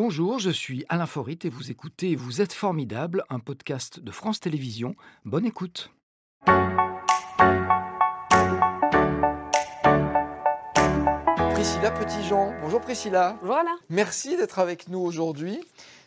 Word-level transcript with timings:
Bonjour, 0.00 0.38
je 0.38 0.50
suis 0.50 0.84
Alain 0.88 1.06
Forit 1.06 1.40
et 1.42 1.48
vous 1.48 1.72
écoutez 1.72 2.14
Vous 2.14 2.40
êtes 2.40 2.52
formidable, 2.52 3.24
un 3.30 3.40
podcast 3.40 3.98
de 3.98 4.12
France 4.12 4.38
Télévisions. 4.38 4.94
Bonne 5.24 5.44
écoute. 5.44 5.90
Priscilla 11.52 11.90
Petitjean. 11.90 12.54
Bonjour 12.62 12.80
Priscilla. 12.80 13.40
Voilà. 13.42 13.74
Merci 13.88 14.36
d'être 14.36 14.60
avec 14.60 14.86
nous 14.86 15.00
aujourd'hui. 15.00 15.58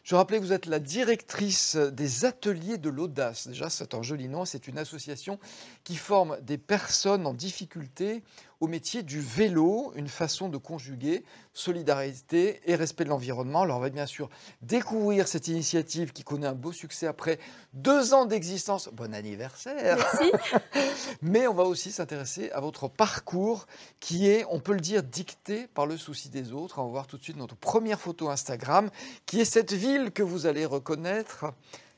Je 0.06 0.16
rappelais 0.16 0.40
que 0.40 0.44
vous 0.44 0.54
êtes 0.54 0.68
la 0.68 0.80
directrice 0.80 1.76
des 1.76 2.24
ateliers 2.24 2.78
de 2.78 2.90
l'audace. 2.90 3.50
Déjà, 3.50 3.70
c'est 3.70 3.94
un 3.94 4.02
joli 4.02 4.30
nom. 4.30 4.46
C'est 4.46 4.70
une 4.70 4.78
association 4.78 5.38
qui 5.84 5.98
forme 5.98 6.38
des 6.42 6.58
personnes 6.58 7.28
en 7.28 7.34
difficulté 7.34 8.24
au 8.62 8.68
métier 8.68 9.02
du 9.02 9.20
vélo, 9.20 9.92
une 9.96 10.08
façon 10.08 10.48
de 10.48 10.58
conjuguer 10.58 11.26
solidarité 11.52 12.62
et 12.66 12.76
respect 12.76 13.04
de 13.04 13.10
l'environnement. 13.10 13.64
Alors 13.64 13.78
on 13.78 13.82
va 13.82 13.90
bien 13.90 14.06
sûr 14.06 14.30
découvrir 14.62 15.28
cette 15.28 15.48
initiative 15.48 16.14
qui 16.14 16.24
connaît 16.24 16.46
un 16.46 16.54
beau 16.54 16.72
succès 16.72 17.08
après 17.08 17.40
deux 17.74 18.14
ans 18.14 18.26
d'existence. 18.26 18.88
Bon 18.94 19.14
anniversaire 19.16 19.98
Merci. 19.98 20.32
Mais 21.24 21.48
on 21.48 21.56
va 21.56 21.64
aussi 21.64 21.92
s'intéresser 21.92 22.52
à 22.52 22.60
votre 22.60 22.88
parcours 22.88 23.66
qui 24.00 24.28
est, 24.28 24.46
on 24.48 24.60
peut 24.60 24.74
le 24.74 24.80
dire, 24.80 25.02
dicté 25.02 25.66
par 25.68 25.88
le 25.88 25.98
souci 25.98 26.30
des 26.30 26.54
autres. 26.54 26.78
On 26.78 26.86
va 26.86 26.90
voir 26.92 27.08
tout 27.08 27.18
de 27.18 27.24
suite 27.24 27.38
notre 27.38 27.56
première 27.56 28.00
photo 28.00 28.30
Instagram 28.30 28.92
qui 29.26 29.42
est 29.42 29.46
cette 29.46 29.74
ville 29.74 30.12
que 30.12 30.22
vous 30.22 30.46
allez 30.46 30.66
reconnaître 30.66 31.52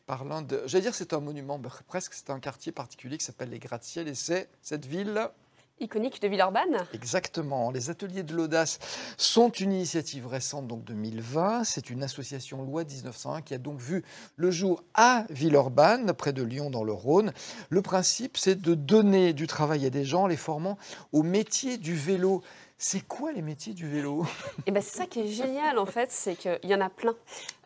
par 0.05 0.23
l'un 0.23 0.41
de... 0.41 0.63
J'allais 0.66 0.83
dire 0.83 0.95
c'est 0.95 1.11
un 1.13 1.19
monument, 1.19 1.61
presque 1.88 2.13
c'est 2.13 2.30
un 2.30 2.39
quartier 2.39 2.71
particulier 2.71 3.17
qui 3.17 3.25
s'appelle 3.25 3.49
les 3.49 3.59
Gratte-Ciel 3.59 4.07
et 4.07 4.16
c'est 4.16 4.49
cette 4.61 4.85
ville 4.85 5.30
iconique 5.79 6.21
de 6.21 6.27
Villeurbanne. 6.27 6.85
Exactement. 6.93 7.71
Les 7.71 7.89
ateliers 7.89 8.23
de 8.23 8.33
l'audace 8.33 8.79
sont 9.17 9.49
une 9.49 9.71
initiative 9.71 10.27
récente, 10.27 10.67
donc 10.67 10.83
2020. 10.83 11.63
C'est 11.63 11.89
une 11.89 12.03
association 12.03 12.63
loi 12.63 12.83
1901 12.83 13.41
qui 13.41 13.53
a 13.53 13.57
donc 13.57 13.79
vu 13.79 14.03
le 14.35 14.52
jour 14.52 14.83
à 14.93 15.25
Villeurbanne, 15.30 16.13
près 16.13 16.33
de 16.33 16.43
Lyon 16.43 16.69
dans 16.69 16.83
le 16.83 16.93
Rhône. 16.93 17.33
Le 17.69 17.81
principe, 17.81 18.38
c'est 18.38 18.61
de 18.61 18.75
donner 18.75 19.33
du 19.33 19.47
travail 19.47 19.85
à 19.85 19.89
des 19.89 20.05
gens, 20.05 20.27
les 20.27 20.38
formant 20.38 20.77
au 21.11 21.23
métier 21.23 21.77
du 21.77 21.95
vélo. 21.95 22.41
C'est 22.77 23.05
quoi 23.08 23.31
les 23.31 23.41
métiers 23.41 23.73
du 23.73 23.87
vélo? 23.87 24.25
Et 24.65 24.71
ben 24.71 24.81
c'est 24.81 24.97
ça 24.97 25.05
qui 25.05 25.21
est 25.21 25.27
génial 25.27 25.77
en 25.80 25.85
fait, 25.85 26.11
c'est 26.11 26.35
qu'il 26.35 26.59
y 26.63 26.75
en 26.75 26.81
a 26.81 26.89
plein. 26.89 27.15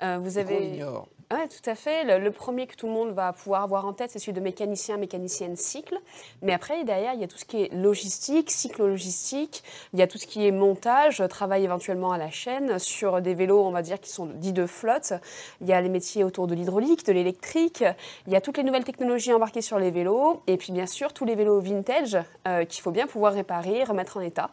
Euh, 0.04 0.20
vous 0.20 0.38
avez. 0.38 0.84
Oui, 1.30 1.40
tout 1.50 1.70
à 1.70 1.76
fait. 1.76 2.20
Le, 2.20 2.32
premier 2.32 2.68
que 2.68 2.76
tout 2.78 2.88
le 2.88 2.94
monde 2.94 3.12
va 3.12 3.34
pouvoir 3.34 3.64
avoir 3.64 3.86
en 3.86 3.92
tête, 3.92 4.12
c'est 4.12 4.20
celui 4.20 4.32
de 4.32 4.40
mécanicien, 4.40 4.96
mécanicienne 4.96 5.58
cycle. 5.58 6.00
Mais 6.42 6.54
après, 6.54 6.86
derrière, 6.86 7.14
il 7.16 7.20
y 7.20 7.24
a 7.26 7.28
tout 7.28 7.38
ce 7.38 7.44
qui 7.44 7.64
est 7.64 7.74
logistique, 7.74 8.50
cyclo-logistique. 8.50 9.62
Il 9.92 10.00
y 10.00 10.02
a 10.02 10.08
tout 10.08 10.18
ce 10.18 10.26
qui 10.26 10.48
est 10.48 10.52
montage, 10.52 11.22
travail 11.28 11.66
éventuellement 11.66 12.14
à 12.14 12.18
la 12.18 12.30
chaîne 12.32 12.80
sur 12.80 13.22
des 13.22 13.34
vélos, 13.34 13.62
on 13.62 13.72
va 13.72 13.82
dire, 13.82 14.00
qui 14.00 14.10
sont 14.10 14.26
dits 14.26 14.54
de 14.54 14.66
flotte. 14.66 15.12
Il 15.60 15.68
y 15.68 15.74
a 15.74 15.82
les 15.82 15.90
métiers 15.90 16.24
autour 16.24 16.48
de 16.48 16.56
l'hydraulique, 16.56 17.06
de 17.06 17.12
l'électrique. 17.12 17.84
Il 18.26 18.32
y 18.32 18.38
a 18.38 18.40
toutes 18.40 18.56
les 18.56 18.64
nouvelles 18.64 18.86
technologies 18.86 19.34
embarquées 19.34 19.62
sur 19.62 19.80
les 19.80 19.92
vélos. 19.92 20.42
Et 20.48 20.56
puis, 20.56 20.72
bien 20.72 20.88
sûr, 20.88 21.12
tous 21.12 21.26
les 21.26 21.36
vélos 21.36 21.60
vintage 21.60 22.18
euh, 22.48 22.64
qu'il 22.64 22.82
faut 22.82 22.92
bien 22.92 23.06
pouvoir 23.06 23.34
réparer, 23.34 23.84
remettre 23.84 24.16
en 24.16 24.22
état. 24.22 24.50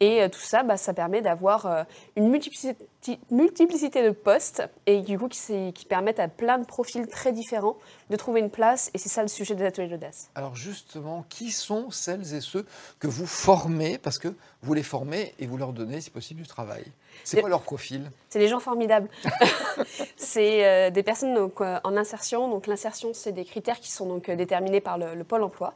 Et 0.00 0.22
euh, 0.22 0.28
tout 0.28 0.40
ça, 0.40 0.62
bah, 0.62 0.76
ça 0.76 0.92
permet 0.92 1.22
d'avoir 1.22 1.64
euh, 1.64 1.84
une 2.16 2.28
multiplicité 2.28 2.86
multiplicité 3.30 4.02
de 4.02 4.10
postes 4.10 4.62
et 4.86 5.00
du 5.00 5.18
coup 5.18 5.28
qui, 5.28 5.72
qui, 5.72 5.84
permettent 5.86 6.17
à 6.18 6.28
plein 6.28 6.58
de 6.58 6.64
profils 6.64 7.06
très 7.06 7.32
différents 7.32 7.76
de 8.10 8.16
trouver 8.16 8.40
une 8.40 8.50
place 8.50 8.90
et 8.94 8.98
c'est 8.98 9.08
ça 9.08 9.22
le 9.22 9.28
sujet 9.28 9.54
des 9.54 9.64
ateliers 9.64 9.88
d'audace. 9.88 10.30
Alors 10.34 10.56
justement, 10.56 11.24
qui 11.28 11.50
sont 11.50 11.90
celles 11.90 12.34
et 12.34 12.40
ceux 12.40 12.66
que 12.98 13.06
vous 13.06 13.26
formez 13.26 13.98
parce 13.98 14.18
que 14.18 14.34
vous 14.62 14.74
les 14.74 14.82
formez 14.82 15.34
et 15.38 15.46
vous 15.46 15.56
leur 15.56 15.72
donnez 15.72 16.00
si 16.00 16.10
possible 16.10 16.42
du 16.42 16.48
travail? 16.48 16.84
C'est 17.24 17.40
quoi 17.40 17.48
leur 17.48 17.62
profil 17.62 18.10
C'est 18.28 18.38
des 18.38 18.48
gens 18.48 18.60
formidables. 18.60 19.08
c'est 20.16 20.64
euh, 20.64 20.90
des 20.90 21.02
personnes 21.02 21.34
donc, 21.34 21.60
euh, 21.60 21.78
en 21.84 21.96
insertion. 21.96 22.48
Donc 22.48 22.66
l'insertion, 22.66 23.10
c'est 23.12 23.32
des 23.32 23.44
critères 23.44 23.80
qui 23.80 23.90
sont 23.90 24.06
donc 24.06 24.28
euh, 24.28 24.36
déterminés 24.36 24.80
par 24.80 24.98
le, 24.98 25.24
pôle 25.24 25.42
emploi 25.42 25.74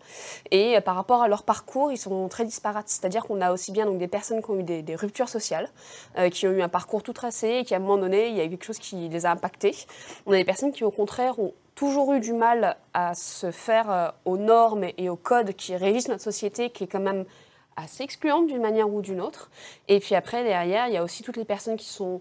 et 0.51 0.81
par 0.81 0.95
rapport 0.95 1.23
à 1.23 1.29
leur 1.29 1.43
parcours, 1.43 1.93
ils 1.93 1.99
sont 1.99 2.29
très 2.29 2.45
disparates. 2.45 2.89
C'est-à-dire 2.89 3.25
qu'on 3.25 3.41
a 3.41 3.53
aussi 3.53 3.73
bien 3.73 3.87
donc 3.87 3.99
des 3.99 4.09
personnes 4.09 4.43
qui 4.43 4.51
ont 4.51 4.59
eu 4.59 4.63
des, 4.63 4.83
des 4.83 4.97
ruptures 4.97 5.29
sociales, 5.29 5.69
qui 6.31 6.47
ont 6.47 6.53
eu 6.53 6.63
un 6.63 6.69
parcours 6.69 7.03
tout 7.03 7.13
tracé, 7.13 7.59
et 7.61 7.65
qui 7.65 7.75
à 7.75 7.77
un 7.77 7.81
moment 7.81 7.99
donné, 7.99 8.29
il 8.29 8.37
y 8.37 8.41
a 8.41 8.45
eu 8.45 8.51
quelque 8.51 8.65
chose 8.65 8.79
qui 8.79 9.09
les 9.09 9.27
a 9.27 9.31
impactés. 9.31 9.75
On 10.27 10.33
a 10.33 10.37
des 10.37 10.45
personnes 10.45 10.73
qui 10.73 10.85
au 10.85 10.91
contraire 10.91 11.39
ont 11.39 11.53
toujours 11.75 12.13
eu 12.15 12.21
du 12.21 12.33
mal 12.33 12.77
à 12.95 13.15
se 13.15 13.51
faire 13.51 14.15
aux 14.25 14.39
normes 14.39 14.87
et 14.97 15.09
aux 15.09 15.17
codes 15.17 15.53
qui 15.53 15.77
régissent 15.77 16.09
notre 16.09 16.23
société, 16.23 16.71
qui 16.71 16.85
est 16.85 16.87
quand 16.87 17.01
même 17.01 17.25
assez 17.77 18.03
excluante 18.03 18.47
d'une 18.47 18.63
manière 18.63 18.89
ou 18.89 19.03
d'une 19.03 19.21
autre. 19.21 19.51
Et 19.89 20.01
puis 20.01 20.15
après, 20.15 20.45
derrière, 20.45 20.89
il 20.89 20.95
y 20.95 20.97
a 20.97 21.05
aussi 21.05 21.23
toutes 21.23 21.37
les 21.37 21.45
personnes 21.45 21.77
qui 21.77 21.89
sont 21.89 22.21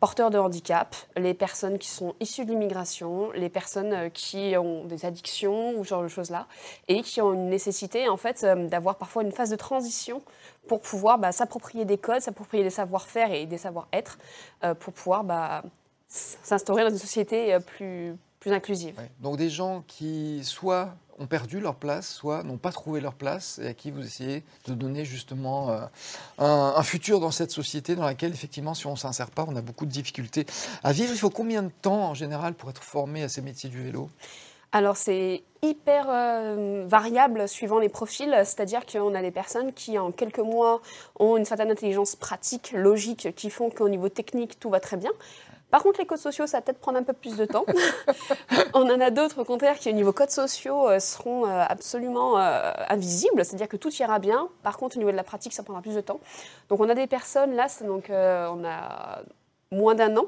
porteurs 0.00 0.30
de 0.30 0.38
handicap, 0.38 0.96
les 1.16 1.34
personnes 1.34 1.78
qui 1.78 1.88
sont 1.88 2.14
issues 2.20 2.46
de 2.46 2.50
l'immigration, 2.50 3.30
les 3.32 3.50
personnes 3.50 3.92
euh, 3.92 4.08
qui 4.08 4.54
ont 4.56 4.84
des 4.84 5.04
addictions 5.04 5.78
ou 5.78 5.84
ce 5.84 5.90
genre 5.90 6.02
de 6.02 6.08
choses-là, 6.08 6.46
et 6.88 7.02
qui 7.02 7.20
ont 7.20 7.34
une 7.34 7.50
nécessité 7.50 8.08
en 8.08 8.16
fait 8.16 8.42
euh, 8.42 8.66
d'avoir 8.66 8.96
parfois 8.96 9.22
une 9.22 9.32
phase 9.32 9.50
de 9.50 9.56
transition 9.56 10.22
pour 10.66 10.80
pouvoir 10.80 11.18
bah, 11.18 11.32
s'approprier 11.32 11.84
des 11.84 11.98
codes, 11.98 12.20
s'approprier 12.20 12.64
des 12.64 12.70
savoir-faire 12.70 13.30
et 13.32 13.44
des 13.44 13.58
savoir-être, 13.58 14.18
euh, 14.64 14.74
pour 14.74 14.94
pouvoir 14.94 15.22
bah, 15.22 15.62
s'instaurer 16.08 16.82
dans 16.82 16.90
une 16.90 16.98
société 16.98 17.56
plus, 17.66 18.16
plus 18.40 18.52
inclusive. 18.52 18.94
Donc 19.20 19.36
des 19.36 19.50
gens 19.50 19.84
qui 19.86 20.40
soit 20.42 20.96
ont 21.18 21.26
perdu 21.26 21.60
leur 21.60 21.74
place, 21.74 22.08
soit 22.08 22.42
n'ont 22.42 22.56
pas 22.56 22.72
trouvé 22.72 23.02
leur 23.02 23.12
place, 23.12 23.60
et 23.62 23.68
à 23.68 23.74
qui 23.74 23.90
vous 23.90 24.02
essayez 24.02 24.42
de 24.66 24.72
donner 24.72 25.04
justement 25.04 25.70
euh, 25.70 25.80
un, 26.38 26.82
futur 26.82 27.20
dans 27.20 27.30
cette 27.30 27.50
société 27.50 27.94
dans 27.94 28.06
laquelle, 28.06 28.32
effectivement, 28.32 28.72
si 28.72 28.86
on 28.86 28.92
ne 28.92 28.96
s'insère 28.96 29.30
pas, 29.30 29.44
on 29.46 29.54
a 29.54 29.60
beaucoup 29.60 29.84
de 29.84 29.90
difficultés 29.90 30.46
à 30.82 30.92
vivre. 30.92 31.12
Il 31.12 31.18
faut 31.18 31.28
combien 31.28 31.62
de 31.62 31.70
temps, 31.82 32.08
en 32.08 32.14
général, 32.14 32.54
pour 32.54 32.70
être 32.70 32.82
formé 32.82 33.22
à 33.22 33.28
ces 33.28 33.42
métiers 33.42 33.68
du 33.68 33.82
vélo? 33.82 34.08
Alors 34.72 34.96
c'est 34.96 35.42
hyper 35.62 36.06
euh, 36.08 36.84
variable 36.86 37.48
suivant 37.48 37.80
les 37.80 37.88
profils, 37.88 38.32
c'est-à-dire 38.44 38.86
qu'on 38.86 39.14
a 39.16 39.20
des 39.20 39.32
personnes 39.32 39.72
qui 39.72 39.98
en 39.98 40.12
quelques 40.12 40.38
mois 40.38 40.80
ont 41.18 41.36
une 41.36 41.44
certaine 41.44 41.72
intelligence 41.72 42.14
pratique, 42.14 42.72
logique, 42.72 43.34
qui 43.34 43.50
font 43.50 43.68
qu'au 43.68 43.88
niveau 43.88 44.08
technique 44.08 44.60
tout 44.60 44.70
va 44.70 44.78
très 44.78 44.96
bien. 44.96 45.10
Par 45.70 45.82
contre, 45.82 46.00
les 46.00 46.06
codes 46.06 46.18
sociaux, 46.18 46.46
ça 46.46 46.58
va 46.58 46.62
peut-être 46.62 46.80
prendre 46.80 46.98
un 46.98 47.02
peu 47.02 47.12
plus 47.12 47.36
de 47.36 47.44
temps. 47.44 47.64
on 48.74 48.90
en 48.90 49.00
a 49.00 49.10
d'autres, 49.10 49.42
au 49.42 49.44
contraire, 49.44 49.78
qui, 49.78 49.88
au 49.88 49.92
niveau 49.92 50.12
codes 50.12 50.30
sociaux, 50.30 50.88
euh, 50.88 50.98
seront 50.98 51.46
euh, 51.46 51.64
absolument 51.68 52.38
euh, 52.38 52.72
invisibles, 52.88 53.44
c'est-à-dire 53.44 53.68
que 53.68 53.76
tout 53.76 53.92
ira 53.94 54.18
bien. 54.18 54.48
Par 54.62 54.76
contre, 54.76 54.96
au 54.96 54.98
niveau 54.98 55.12
de 55.12 55.16
la 55.16 55.22
pratique, 55.22 55.52
ça 55.52 55.62
prendra 55.62 55.82
plus 55.82 55.94
de 55.94 56.00
temps. 56.00 56.20
Donc, 56.68 56.80
on 56.80 56.88
a 56.88 56.94
des 56.94 57.06
personnes, 57.06 57.54
là, 57.54 57.68
donc, 57.84 58.06
on 58.10 58.64
a 58.64 59.22
moins 59.70 59.94
d'un 59.94 60.16
an, 60.16 60.26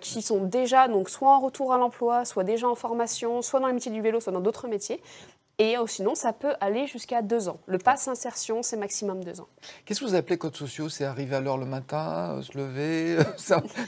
qui 0.00 0.22
sont 0.22 0.44
déjà 0.44 0.88
donc 0.88 1.08
soit 1.08 1.34
en 1.34 1.40
retour 1.40 1.72
à 1.72 1.78
l'emploi, 1.78 2.24
soit 2.24 2.44
déjà 2.44 2.68
en 2.68 2.74
formation, 2.74 3.42
soit 3.42 3.60
dans 3.60 3.66
le 3.66 3.72
métier 3.72 3.90
du 3.90 4.02
vélo, 4.02 4.20
soit 4.20 4.32
dans 4.32 4.40
d'autres 4.40 4.68
métiers, 4.68 5.02
et 5.60 5.76
euh, 5.76 5.86
sinon, 5.86 6.14
ça 6.14 6.32
peut 6.32 6.54
aller 6.62 6.86
jusqu'à 6.86 7.20
deux 7.20 7.50
ans. 7.50 7.58
Le 7.66 7.76
pass 7.76 8.08
insertion, 8.08 8.62
c'est 8.62 8.78
maximum 8.78 9.22
deux 9.22 9.42
ans. 9.42 9.48
Qu'est-ce 9.84 10.00
que 10.00 10.06
vous 10.06 10.14
appelez 10.14 10.38
codes 10.38 10.56
sociaux? 10.56 10.88
C'est 10.88 11.04
arriver 11.04 11.36
à 11.36 11.40
l'heure 11.40 11.58
le 11.58 11.66
matin, 11.66 12.38
euh, 12.38 12.42
se 12.42 12.56
lever 12.56 13.18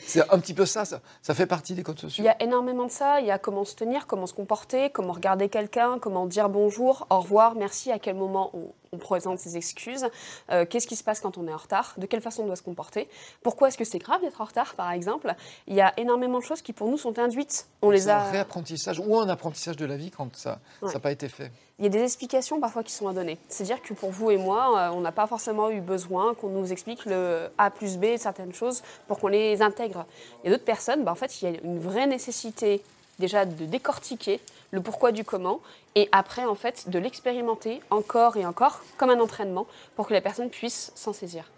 C'est 0.04 0.30
un 0.30 0.38
petit 0.38 0.52
peu 0.52 0.66
ça, 0.66 0.84
ça, 0.84 1.00
ça 1.22 1.32
fait 1.32 1.46
partie 1.46 1.72
des 1.74 1.82
codes 1.82 1.98
sociaux? 1.98 2.22
Il 2.22 2.26
y 2.26 2.28
a 2.28 2.42
énormément 2.42 2.84
de 2.84 2.90
ça. 2.90 3.20
Il 3.20 3.26
y 3.26 3.30
a 3.30 3.38
comment 3.38 3.64
se 3.64 3.74
tenir, 3.74 4.06
comment 4.06 4.26
se 4.26 4.34
comporter, 4.34 4.90
comment 4.90 5.14
regarder 5.14 5.48
quelqu'un, 5.48 5.98
comment 5.98 6.26
dire 6.26 6.50
bonjour, 6.50 7.06
au 7.08 7.20
revoir, 7.20 7.54
merci, 7.54 7.90
à 7.90 7.98
quel 7.98 8.16
moment 8.16 8.50
on, 8.52 8.70
on 8.94 8.98
présente 8.98 9.38
ses 9.38 9.56
excuses, 9.56 10.06
euh, 10.50 10.66
qu'est-ce 10.66 10.86
qui 10.86 10.96
se 10.96 11.04
passe 11.04 11.20
quand 11.20 11.38
on 11.38 11.48
est 11.48 11.52
en 11.52 11.56
retard, 11.56 11.94
de 11.96 12.04
quelle 12.04 12.20
façon 12.20 12.42
on 12.42 12.46
doit 12.46 12.56
se 12.56 12.62
comporter, 12.62 13.08
pourquoi 13.42 13.68
est-ce 13.68 13.78
que 13.78 13.86
c'est 13.86 13.98
grave 13.98 14.20
d'être 14.20 14.42
en 14.42 14.44
retard, 14.44 14.74
par 14.74 14.90
exemple. 14.92 15.34
Il 15.66 15.74
y 15.74 15.80
a 15.80 15.98
énormément 15.98 16.38
de 16.38 16.44
choses 16.44 16.60
qui, 16.60 16.74
pour 16.74 16.88
nous, 16.88 16.98
sont 16.98 17.18
induites. 17.18 17.68
On 17.80 17.88
les 17.88 18.10
a... 18.10 18.20
un 18.20 18.30
réapprentissage 18.30 19.00
ou 19.00 19.16
un 19.16 19.30
apprentissage 19.30 19.76
de 19.76 19.86
la 19.86 19.96
vie 19.96 20.10
quand 20.10 20.36
ça 20.36 20.60
n'a 20.82 21.00
pas 21.00 21.10
été 21.10 21.30
fait. 21.30 21.50
Il 21.78 21.84
y 21.84 21.86
a 21.86 21.88
des 21.88 22.02
explications 22.02 22.60
parfois 22.60 22.82
qui 22.82 22.92
sont 22.92 23.08
à 23.08 23.14
donner. 23.14 23.38
C'est-à-dire 23.48 23.80
que 23.80 23.94
pour 23.94 24.10
vous 24.10 24.30
et 24.30 24.36
moi, 24.36 24.78
euh, 24.78 24.90
on 24.94 25.00
n'a 25.00 25.10
pas 25.10 25.26
forcément 25.26 25.70
eu 25.70 25.80
besoin 25.80 26.34
qu'on 26.34 26.50
nous 26.50 26.70
explique 26.70 27.06
le 27.06 27.48
A 27.56 27.70
plus 27.70 27.96
B, 27.96 28.18
certaines 28.18 28.52
choses, 28.52 28.82
pour 29.08 29.18
qu'on 29.18 29.28
les 29.28 29.62
intègre. 29.62 30.04
Il 30.44 30.50
y 30.50 30.52
a 30.52 30.52
d'autres 30.54 30.66
personnes, 30.66 31.02
bah, 31.02 31.12
en 31.12 31.16
fait, 31.16 31.40
il 31.40 31.50
y 31.50 31.56
a 31.56 31.60
une 31.64 31.80
vraie 31.80 32.06
nécessité 32.06 32.82
déjà 33.18 33.46
de 33.46 33.64
décortiquer 33.64 34.40
le 34.70 34.80
pourquoi 34.80 35.12
du 35.12 35.24
comment, 35.24 35.60
et 35.94 36.08
après, 36.12 36.44
en 36.44 36.54
fait, 36.54 36.88
de 36.88 36.98
l'expérimenter 36.98 37.80
encore 37.90 38.36
et 38.36 38.46
encore, 38.46 38.82
comme 38.96 39.10
un 39.10 39.20
entraînement, 39.20 39.66
pour 39.96 40.06
que 40.06 40.14
la 40.14 40.20
personne 40.20 40.50
puisse 40.50 40.92
s'en 40.94 41.12
saisir. 41.12 41.50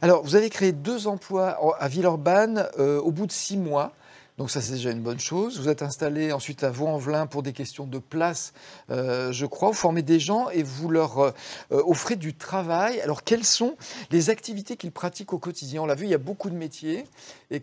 Alors, 0.00 0.22
vous 0.22 0.36
avez 0.36 0.48
créé 0.48 0.72
deux 0.72 1.06
emplois 1.06 1.58
à 1.78 1.88
Villeurbanne 1.88 2.66
euh, 2.78 3.00
au 3.00 3.10
bout 3.10 3.26
de 3.26 3.32
six 3.32 3.58
mois. 3.58 3.92
Donc 4.38 4.50
ça, 4.50 4.62
c'est 4.62 4.72
déjà 4.72 4.90
une 4.90 5.02
bonne 5.02 5.20
chose. 5.20 5.60
Vous 5.60 5.68
êtes 5.68 5.82
installé 5.82 6.32
ensuite 6.32 6.64
à 6.64 6.70
Vaux-en-Velin 6.70 7.26
pour 7.26 7.42
des 7.42 7.52
questions 7.52 7.84
de 7.84 7.98
place, 7.98 8.54
euh, 8.88 9.32
je 9.32 9.44
crois. 9.44 9.68
Vous 9.68 9.74
formez 9.74 10.00
des 10.00 10.18
gens 10.18 10.48
et 10.48 10.62
vous 10.62 10.88
leur 10.88 11.18
euh, 11.18 11.32
offrez 11.70 12.16
du 12.16 12.32
travail. 12.34 13.02
Alors, 13.02 13.22
quelles 13.22 13.44
sont 13.44 13.76
les 14.10 14.30
activités 14.30 14.78
qu'ils 14.78 14.92
pratiquent 14.92 15.34
au 15.34 15.38
quotidien? 15.38 15.82
On 15.82 15.86
l'a 15.86 15.94
vu, 15.94 16.06
il 16.06 16.10
y 16.10 16.14
a 16.14 16.18
beaucoup 16.18 16.48
de 16.48 16.54
métiers. 16.54 17.04
Et 17.50 17.62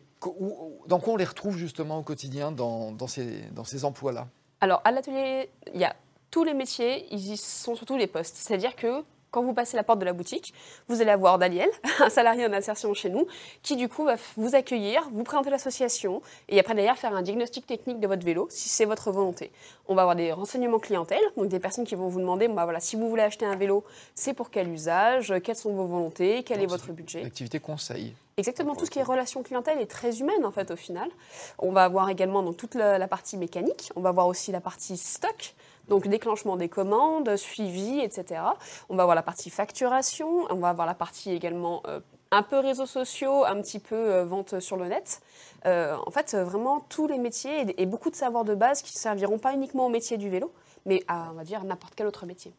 dans 0.88 1.00
quoi 1.00 1.14
on 1.14 1.18
les 1.18 1.26
retrouve 1.26 1.58
justement 1.58 1.98
au 1.98 2.04
quotidien 2.04 2.52
dans, 2.52 2.96
ces 3.08 3.84
emplois-là? 3.84 4.28
Alors, 4.60 4.82
à 4.84 4.92
l'atelier, 4.92 5.50
il 5.74 5.80
y 5.80 5.86
a 5.86 5.96
tous 6.32 6.44
les 6.44 6.54
métiers, 6.54 7.08
ils 7.14 7.38
sont 7.38 7.76
sur 7.76 7.86
tous 7.86 7.98
les 7.98 8.08
postes. 8.08 8.36
C'est-à-dire 8.36 8.76
que 8.76 9.04
quand 9.32 9.44
vous 9.44 9.54
passez 9.54 9.76
la 9.76 9.84
porte 9.84 10.00
de 10.00 10.06
la 10.06 10.14
boutique, 10.14 10.54
vous 10.88 11.02
allez 11.02 11.12
avoir 11.12 11.38
Daniel, 11.38 11.70
un 12.00 12.10
salarié 12.10 12.46
en 12.46 12.54
insertion 12.54 12.94
chez 12.94 13.10
nous, 13.10 13.28
qui 13.64 13.76
du 13.76 13.90
coup 13.90 14.04
va 14.04 14.16
vous 14.36 14.56
accueillir, 14.56 15.08
vous 15.12 15.24
présenter 15.24 15.50
l'association 15.50 16.22
et 16.50 16.60
après 16.60 16.76
d'ailleurs 16.76 16.98
faire 16.98 17.16
un 17.16 17.22
diagnostic 17.22 17.66
technique 17.66 18.00
de 18.00 18.08
votre 18.08 18.26
vélo 18.26 18.48
si 18.50 18.70
c'est 18.70 18.86
votre 18.86 19.12
volonté. 19.12 19.52
On 19.88 19.96
va 19.96 20.02
avoir 20.04 20.16
des 20.16 20.32
renseignements 20.32 20.80
clientèle, 20.80 21.22
donc 21.36 21.50
des 21.50 21.60
personnes 21.60 21.86
qui 21.86 21.96
vont 21.96 22.08
vous 22.08 22.20
demander 22.20 22.48
bah 22.48 22.64
voilà, 22.64 22.80
si 22.80 22.96
vous 22.96 23.10
voulez 23.10 23.24
acheter 23.24 23.46
un 23.46 23.56
vélo, 23.56 23.84
c'est 24.16 24.34
pour 24.34 24.50
quel 24.50 24.70
usage, 24.70 25.34
quelles 25.44 25.56
sont 25.56 25.74
vos 25.74 25.86
volontés, 25.86 26.44
quel 26.44 26.62
est 26.62 26.66
votre 26.66 26.92
budget. 26.92 27.24
L'activité 27.24 27.60
conseil. 27.60 28.14
Exactement, 28.38 28.76
tout 28.76 28.86
ce 28.86 28.92
qui 28.92 29.00
est 29.00 29.04
relation 29.04 29.42
clientèle 29.42 29.80
est 29.80 29.90
très 29.90 30.20
humaine 30.20 30.46
en 30.46 30.52
fait 30.52 30.70
au 30.72 30.76
final. 30.76 31.10
On 31.58 31.72
va 31.72 31.84
avoir 31.84 32.10
également 32.10 32.44
dans 32.44 32.54
toute 32.54 32.76
la, 32.76 32.98
la 32.98 33.08
partie 33.08 33.36
mécanique, 33.36 33.92
on 33.96 34.02
va 34.02 34.10
avoir 34.10 34.28
aussi 34.28 34.52
la 34.52 34.62
partie 34.62 34.96
stock. 34.98 35.56
Donc 35.88 36.08
déclenchement 36.08 36.58
des 36.58 36.70
commandes, 36.70 37.36
suivi, 37.38 38.00
etc. 38.00 38.42
On 38.90 38.96
va 38.96 39.04
avoir 39.04 39.16
la 39.16 39.24
partie 39.24 39.50
facturation, 39.50 40.46
on 40.50 40.56
va 40.56 40.70
avoir 40.70 40.88
la 40.88 40.94
partie 40.94 41.32
également 41.32 41.82
euh, 41.88 42.00
un 42.32 42.44
peu 42.44 42.60
réseaux 42.60 42.86
sociaux, 42.86 43.46
un 43.46 43.62
petit 43.62 43.80
peu 43.80 43.96
euh, 43.96 44.26
vente 44.26 44.60
sur 44.60 44.78
le 44.78 44.88
net. 44.88 45.22
Euh, 45.66 45.96
en 46.06 46.12
fait, 46.12 46.36
vraiment 46.36 46.82
tous 46.90 47.08
les 47.08 47.18
métiers 47.18 47.62
et, 47.62 47.82
et, 47.82 47.86
beaucoup 47.86 48.10
de 48.10 48.16
savoirs 48.16 48.44
de 48.44 48.56
base 48.56 48.82
qui 48.82 48.94
ne 48.94 49.00
serviront 49.00 49.40
pas 49.40 49.54
uniquement 49.54 49.86
au 49.86 49.90
métier 49.90 50.18
du 50.18 50.30
vélo, 50.30 50.54
mais 50.86 51.04
à, 51.08 51.30
on 51.32 51.36
va 51.36 51.44
dire, 51.44 51.64
n'importe 51.64 51.94
quel 51.96 52.08
autre 52.08 52.26
métier. 52.26 52.54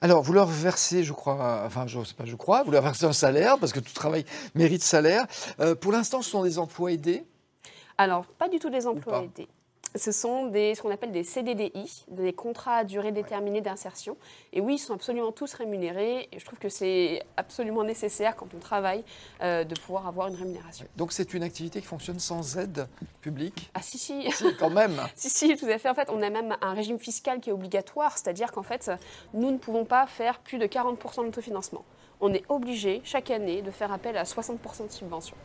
Alors, 0.00 0.22
vous 0.22 0.32
leur 0.32 0.46
versez, 0.46 1.04
je 1.04 1.12
crois, 1.12 1.62
enfin, 1.64 1.86
je 1.86 2.02
sais 2.04 2.14
pas, 2.14 2.24
je 2.24 2.36
crois, 2.36 2.62
vous 2.62 2.70
leur 2.70 2.82
versez 2.82 3.04
un 3.04 3.12
salaire, 3.12 3.58
parce 3.58 3.72
que 3.72 3.80
tout 3.80 3.92
travail 3.92 4.24
mérite 4.54 4.82
salaire. 4.82 5.26
Euh, 5.60 5.74
pour 5.74 5.92
l'instant, 5.92 6.22
ce 6.22 6.30
sont 6.30 6.42
des 6.42 6.58
emplois 6.58 6.92
aidés? 6.92 7.24
Alors, 7.98 8.24
pas 8.26 8.48
du 8.48 8.58
tout 8.58 8.70
des 8.70 8.86
emplois 8.86 9.22
aidés 9.22 9.48
ce 9.96 10.12
sont 10.12 10.46
des, 10.46 10.74
ce 10.74 10.82
qu'on 10.82 10.90
appelle 10.90 11.12
des 11.12 11.22
CDDI, 11.22 12.04
des 12.08 12.32
contrats 12.32 12.76
à 12.76 12.84
durée 12.84 13.12
déterminée 13.12 13.60
d'insertion. 13.60 14.16
Et 14.52 14.60
oui, 14.60 14.74
ils 14.74 14.78
sont 14.78 14.94
absolument 14.94 15.30
tous 15.30 15.54
rémunérés. 15.54 16.28
Et 16.32 16.38
je 16.38 16.44
trouve 16.44 16.58
que 16.58 16.68
c'est 16.68 17.22
absolument 17.36 17.84
nécessaire 17.84 18.34
quand 18.34 18.52
on 18.54 18.58
travaille 18.58 19.04
euh, 19.42 19.62
de 19.64 19.74
pouvoir 19.78 20.08
avoir 20.08 20.28
une 20.28 20.34
rémunération. 20.34 20.86
Donc 20.96 21.12
c'est 21.12 21.32
une 21.34 21.44
activité 21.44 21.80
qui 21.80 21.86
fonctionne 21.86 22.18
sans 22.18 22.58
aide 22.58 22.88
publique 23.20 23.70
Ah 23.74 23.82
si, 23.82 23.98
si. 23.98 24.30
si 24.32 24.56
quand 24.58 24.70
même. 24.70 25.00
si, 25.14 25.30
si, 25.30 25.56
tout 25.56 25.66
à 25.66 25.78
fait. 25.78 25.88
En 25.88 25.94
fait, 25.94 26.10
on 26.10 26.22
a 26.22 26.30
même 26.30 26.56
un 26.60 26.74
régime 26.74 26.98
fiscal 26.98 27.40
qui 27.40 27.50
est 27.50 27.52
obligatoire, 27.52 28.18
c'est-à-dire 28.18 28.50
qu'en 28.50 28.62
fait, 28.62 28.90
nous 29.32 29.50
ne 29.50 29.58
pouvons 29.58 29.84
pas 29.84 30.06
faire 30.06 30.40
plus 30.40 30.58
de 30.58 30.66
40% 30.66 31.24
d'autofinancement. 31.24 31.84
On 32.20 32.32
est 32.32 32.44
obligé 32.48 33.00
chaque 33.04 33.30
année 33.30 33.62
de 33.62 33.70
faire 33.70 33.92
appel 33.92 34.16
à 34.16 34.24
60% 34.24 34.86
de 34.86 34.92
subvention. 34.92 35.36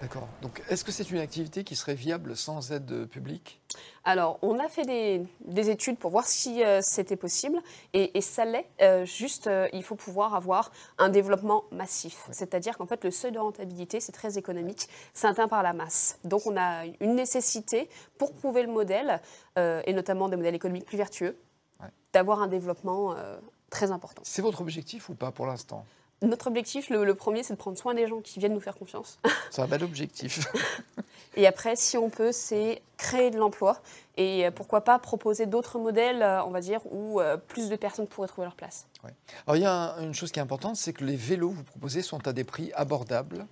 D'accord. 0.00 0.26
Donc, 0.40 0.62
est-ce 0.70 0.82
que 0.82 0.92
c'est 0.92 1.10
une 1.10 1.18
activité 1.18 1.62
qui 1.62 1.76
serait 1.76 1.94
viable 1.94 2.34
sans 2.34 2.72
aide 2.72 3.04
publique? 3.06 3.60
Alors, 4.04 4.38
on 4.40 4.58
a 4.58 4.68
fait 4.68 4.84
des, 4.84 5.26
des, 5.44 5.68
études 5.68 5.98
pour 5.98 6.10
voir 6.10 6.26
si 6.26 6.64
euh, 6.64 6.80
c'était 6.82 7.16
possible, 7.16 7.58
et, 7.92 8.16
et 8.16 8.22
ça 8.22 8.46
l'est. 8.46 8.66
Euh, 8.80 9.04
juste, 9.04 9.46
euh, 9.46 9.68
il 9.74 9.82
faut 9.82 9.96
pouvoir 9.96 10.34
avoir 10.34 10.72
un 10.96 11.10
développement 11.10 11.64
massif. 11.70 12.26
Ouais. 12.28 12.34
C'est-à-dire 12.34 12.78
qu'en 12.78 12.86
fait, 12.86 13.04
le 13.04 13.10
seuil 13.10 13.32
de 13.32 13.38
rentabilité, 13.38 14.00
c'est 14.00 14.12
très 14.12 14.38
économique, 14.38 14.88
c'est 15.12 15.26
atteint 15.26 15.48
par 15.48 15.62
la 15.62 15.74
masse. 15.74 16.18
Donc, 16.24 16.46
on 16.46 16.56
a 16.56 16.86
une 17.00 17.14
nécessité 17.14 17.90
pour 18.16 18.32
prouver 18.32 18.62
le 18.62 18.72
modèle, 18.72 19.20
et 19.56 19.92
notamment 19.92 20.30
des 20.30 20.36
modèles 20.36 20.54
économiques 20.54 20.86
plus 20.86 20.96
vertueux, 20.96 21.36
ouais. 21.82 21.88
d'avoir 22.14 22.40
un 22.40 22.46
développement 22.46 23.14
très 23.68 23.90
important. 23.90 24.22
C'est 24.24 24.40
votre 24.40 24.62
objectif 24.62 25.10
ou 25.10 25.14
pas 25.14 25.32
pour 25.32 25.46
l'instant? 25.46 25.84
Notre 26.22 26.48
objectif, 26.48 26.90
le, 26.90 27.04
le 27.04 27.14
premier, 27.14 27.42
c'est 27.42 27.54
de 27.54 27.58
prendre 27.58 27.78
soin 27.78 27.94
des 27.94 28.06
gens 28.06 28.20
qui 28.20 28.38
viennent 28.38 28.54
nous 28.54 28.60
faire 28.60 28.76
confiance. 28.76 29.18
C'est 29.50 29.62
un 29.62 29.66
bel 29.66 29.82
objectif. 29.82 30.46
et 31.36 31.46
après, 31.46 31.76
si 31.76 31.96
on 31.96 32.10
peut, 32.10 32.32
c'est 32.32 32.82
créer 32.98 33.30
de 33.30 33.38
l'emploi 33.38 33.80
et 34.16 34.46
euh, 34.46 34.50
pourquoi 34.50 34.82
pas 34.82 34.98
proposer 34.98 35.46
d'autres 35.46 35.78
modèles, 35.78 36.22
euh, 36.22 36.44
on 36.44 36.50
va 36.50 36.60
dire, 36.60 36.80
où 36.90 37.20
euh, 37.20 37.36
plus 37.36 37.70
de 37.70 37.76
personnes 37.76 38.06
pourraient 38.06 38.28
trouver 38.28 38.44
leur 38.44 38.54
place. 38.54 38.86
Ouais. 39.02 39.14
Alors 39.46 39.56
il 39.56 39.62
y 39.62 39.66
a 39.66 39.96
une 40.00 40.14
chose 40.14 40.30
qui 40.30 40.38
est 40.38 40.42
importante, 40.42 40.76
c'est 40.76 40.92
que 40.92 41.04
les 41.04 41.16
vélos 41.16 41.50
que 41.50 41.56
vous 41.56 41.64
proposez 41.64 42.02
sont 42.02 42.26
à 42.28 42.32
des 42.32 42.44
prix 42.44 42.70
abordables. 42.74 43.46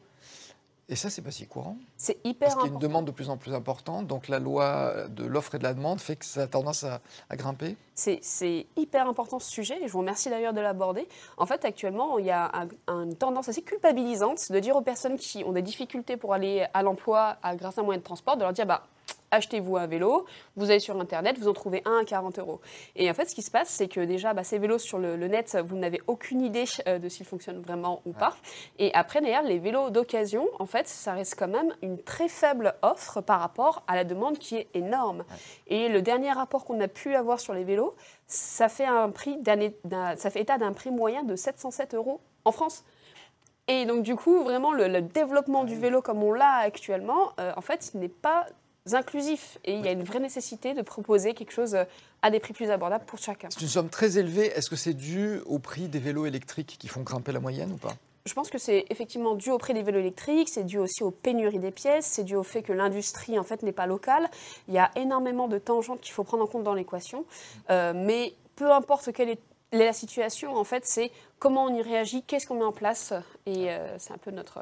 Et 0.91 0.97
ça, 0.97 1.11
c'est 1.11 1.21
pas 1.21 1.31
si 1.31 1.47
courant. 1.47 1.77
C'est 1.99 2.19
hyper 2.25 2.49
Parce 2.49 2.63
qu'il 2.63 2.69
y 2.69 2.71
a 2.71 2.75
une 2.75 2.81
demande 2.81 3.05
de 3.05 3.11
plus 3.11 3.29
en 3.29 3.37
plus 3.37 3.53
importante. 3.53 4.07
Donc 4.07 4.29
la 4.29 4.39
loi 4.39 5.07
de 5.09 5.25
l'offre 5.25 5.55
et 5.55 5.59
de 5.59 5.63
la 5.63 5.75
demande 5.75 6.01
fait 6.01 6.17
que 6.17 6.25
ça 6.25 6.43
a 6.43 6.47
tendance 6.47 6.83
à, 6.83 7.01
à 7.29 7.37
grimper. 7.37 7.77
C'est 7.95 8.67
hyper 8.77 9.07
important 9.07 9.39
ce 9.39 9.51
sujet. 9.51 9.79
Et 9.83 9.87
je 9.87 9.93
vous 9.93 9.99
remercie 9.99 10.31
d'ailleurs 10.31 10.55
de 10.55 10.61
l'aborder. 10.61 11.07
En 11.37 11.45
fait, 11.45 11.67
actuellement, 11.67 12.19
il 12.19 12.25
y 12.25 12.31
a 12.31 12.51
un, 12.87 13.05
une 13.05 13.17
tendance 13.17 13.51
assez 13.51 13.61
culpabilisante 13.61 14.51
de 14.51 14.59
dire 14.61 14.77
aux 14.77 14.83
personnes 14.83 15.19
qui 15.19 15.45
ont 15.45 15.53
des 15.53 15.63
difficultés 15.63 16.17
pour 16.17 16.33
aller 16.33 16.67
à 16.73 16.83
l'emploi 16.83 17.37
grâce 17.57 17.77
à 17.77 17.83
un 17.83 17.85
moyen 17.85 17.99
de 17.99 18.05
transport, 18.05 18.37
de 18.39 18.43
leur 18.43 18.55
dire 18.55 18.67
bah 18.67 18.85
achetez-vous 19.31 19.77
un 19.77 19.87
vélo, 19.87 20.27
vous 20.57 20.71
allez 20.71 20.81
sur 20.81 20.99
Internet, 21.01 21.39
vous 21.39 21.49
en 21.49 21.53
trouvez 21.53 21.83
un 21.85 21.99
à 22.03 22.05
40 22.05 22.39
euros. 22.39 22.61
Et 22.97 23.11
en 23.11 23.15
fait, 23.15 23.27
ce 23.27 23.35
qui 23.35 23.43
se 23.43 23.51
passe, 23.51 23.69
c'est 23.69 23.89
que 23.89 24.01
déjà, 24.01 24.35
bah, 24.35 24.45
ces 24.45 24.59
vélos 24.59 24.79
sur 24.79 24.99
le, 24.99 25.17
le 25.17 25.29
net, 25.29 25.59
vous 25.65 25.77
n'avez 25.77 26.01
aucune 26.07 26.41
idée 26.41 26.65
euh, 26.87 26.99
de 26.99 27.09
s'ils 27.09 27.27
fonctionnent 27.27 27.61
vraiment 27.61 28.03
ou 28.07 28.13
pas. 28.13 28.35
Et 28.79 28.93
après, 28.95 29.21
d'ailleurs, 29.21 29.43
les 29.43 29.59
vélos 29.59 29.91
d'occasion, 29.91 30.49
en 30.59 30.67
fait, 30.67 30.89
ça 30.89 31.13
reste 31.13 31.37
quand 31.39 31.49
même 31.49 31.75
une 31.83 32.01
très 32.03 32.29
faible 32.29 32.75
offre 32.83 33.21
par 33.21 33.41
rapport 33.41 33.83
à 33.87 33.97
la 33.97 34.05
demande 34.05 34.39
qui 34.39 34.57
est 34.57 34.69
énorme. 34.75 35.25
Et 35.67 35.89
le 35.89 36.03
dernier 36.03 36.33
rapport 36.33 36.65
qu'on 36.65 36.81
a 36.81 36.89
pu 36.89 37.15
avoir 37.15 37.41
sur 37.41 37.55
les 37.55 37.65
vélos, 37.65 37.95
ça 38.27 38.69
fait, 38.69 38.85
un 38.85 39.11
prix 39.11 39.39
ça 40.17 40.31
fait 40.31 40.41
état 40.41 40.59
d'un 40.59 40.73
prix 40.73 40.91
moyen 40.91 41.23
de 41.23 41.37
707 41.37 41.95
euros 41.95 42.21
en 42.45 42.53
France. 42.53 42.85
Et 43.69 43.85
donc, 43.85 44.03
du 44.03 44.17
coup, 44.17 44.43
vraiment, 44.43 44.73
le, 44.73 44.89
le 44.89 45.03
développement 45.03 45.65
du 45.65 45.77
vélo 45.77 46.01
comme 46.01 46.23
on 46.23 46.33
l'a 46.33 46.57
actuellement, 46.57 47.33
euh, 47.39 47.53
en 47.57 47.61
fait, 47.61 47.93
n'est 47.95 48.09
pas 48.09 48.47
inclusif 48.95 49.59
et 49.65 49.75
il 49.75 49.85
y 49.85 49.89
a 49.89 49.93
une 49.93 50.03
vraie 50.03 50.21
nécessité 50.21 50.75
de 50.75 50.83
proposer 50.83 51.35
quelque 51.35 51.53
chose 51.53 51.77
à 52.23 52.31
des 52.31 52.41
prix 52.41 52.53
plus 52.53 52.71
abordables 52.71 53.05
pour 53.05 53.19
chacun. 53.19 53.49
C'est 53.51 53.63
une 53.63 53.69
somme 53.69 53.89
très 53.89 54.19
élevée. 54.19 54.47
Est-ce 54.47 54.71
que 54.71 54.77
c'est 54.77 54.95
dû 54.95 55.41
au 55.47 55.59
prix 55.59 55.89
des 55.89 55.99
vélos 55.99 56.27
électriques 56.27 56.77
qui 56.79 56.89
font 56.89 57.03
grimper 57.03 57.33
la 57.33 57.41
moyenne 57.41 57.73
ou 57.73 57.77
pas? 57.77 57.95
Je 58.27 58.35
pense 58.35 58.51
que 58.51 58.59
c'est 58.59 58.85
effectivement 58.91 59.35
dû 59.37 59.51
au 59.51 59.57
prix 59.57 59.73
des 59.73 59.83
vélos 59.83 60.01
électriques, 60.01 60.51
c'est 60.51 60.65
dû 60.65 60.79
aussi 60.79 61.03
aux 61.03 61.11
pénuries 61.11 61.59
des 61.59 61.71
pièces, 61.71 62.05
c'est 62.05 62.25
dû 62.25 62.37
au 62.37 62.43
fait 62.43 62.63
que 62.63 62.75
l'industrie 62.75 63.39
en 63.39 63.43
fait 63.43 63.63
n'est 63.63 63.73
pas 63.73 63.87
locale. 63.87 64.29
Il 64.69 64.75
y 64.75 64.79
a 64.79 64.91
énormément 64.97 65.49
de 65.49 65.59
tangentes 65.59 66.03
qu'il 66.03 66.13
faut 66.13 66.25
prendre 66.25 66.45
en 66.45 66.47
compte 66.47 66.63
dans 66.63 66.75
l'équation, 66.75 67.25
euh, 67.71 67.95
mais 67.95 68.35
peu 68.55 68.71
importe 68.71 69.13
quelle 69.13 69.31
est 69.31 69.41
la 69.73 69.93
situation, 69.93 70.57
en 70.57 70.65
fait, 70.65 70.85
c'est 70.87 71.11
comment 71.39 71.65
on 71.65 71.75
y 71.75 71.83
réagit, 71.83 72.23
qu'est-ce 72.23 72.47
qu'on 72.47 72.57
met 72.57 72.65
en 72.65 72.73
place, 72.73 73.13
et 73.47 73.71
euh, 73.71 73.99
c'est 73.99 74.13
un 74.13 74.19
peu 74.19 74.31
notre 74.31 74.61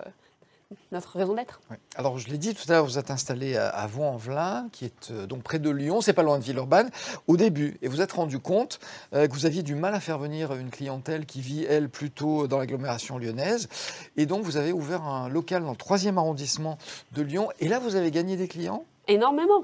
notre 0.92 1.16
raison 1.16 1.34
d'être. 1.34 1.60
Oui. 1.70 1.76
Alors, 1.96 2.18
je 2.18 2.28
l'ai 2.28 2.38
dit 2.38 2.54
tout 2.54 2.64
à 2.68 2.74
l'heure, 2.74 2.84
vous 2.84 2.98
êtes 2.98 3.10
installé 3.10 3.56
à 3.56 3.86
Vaux-en-Velin, 3.86 4.68
qui 4.72 4.84
est 4.84 5.10
euh, 5.10 5.26
donc 5.26 5.42
près 5.42 5.58
de 5.58 5.70
Lyon, 5.70 6.00
c'est 6.00 6.12
pas 6.12 6.22
loin 6.22 6.38
de 6.38 6.44
Villeurbanne, 6.44 6.90
au 7.26 7.36
début. 7.36 7.76
Et 7.82 7.88
vous 7.88 8.00
êtes 8.00 8.12
rendu 8.12 8.38
compte 8.38 8.80
euh, 9.14 9.28
que 9.28 9.32
vous 9.32 9.46
aviez 9.46 9.62
du 9.62 9.74
mal 9.74 9.94
à 9.94 10.00
faire 10.00 10.18
venir 10.18 10.54
une 10.54 10.70
clientèle 10.70 11.26
qui 11.26 11.40
vit, 11.40 11.64
elle, 11.64 11.88
plutôt 11.88 12.46
dans 12.46 12.58
l'agglomération 12.58 13.18
lyonnaise. 13.18 13.68
Et 14.16 14.26
donc, 14.26 14.42
vous 14.42 14.56
avez 14.56 14.72
ouvert 14.72 15.02
un 15.02 15.28
local 15.28 15.62
dans 15.62 15.70
le 15.70 15.76
3e 15.76 16.16
arrondissement 16.16 16.78
de 17.12 17.22
Lyon. 17.22 17.48
Et 17.60 17.68
là, 17.68 17.78
vous 17.78 17.94
avez 17.96 18.10
gagné 18.10 18.36
des 18.36 18.48
clients? 18.48 18.84
Énormément. 19.08 19.62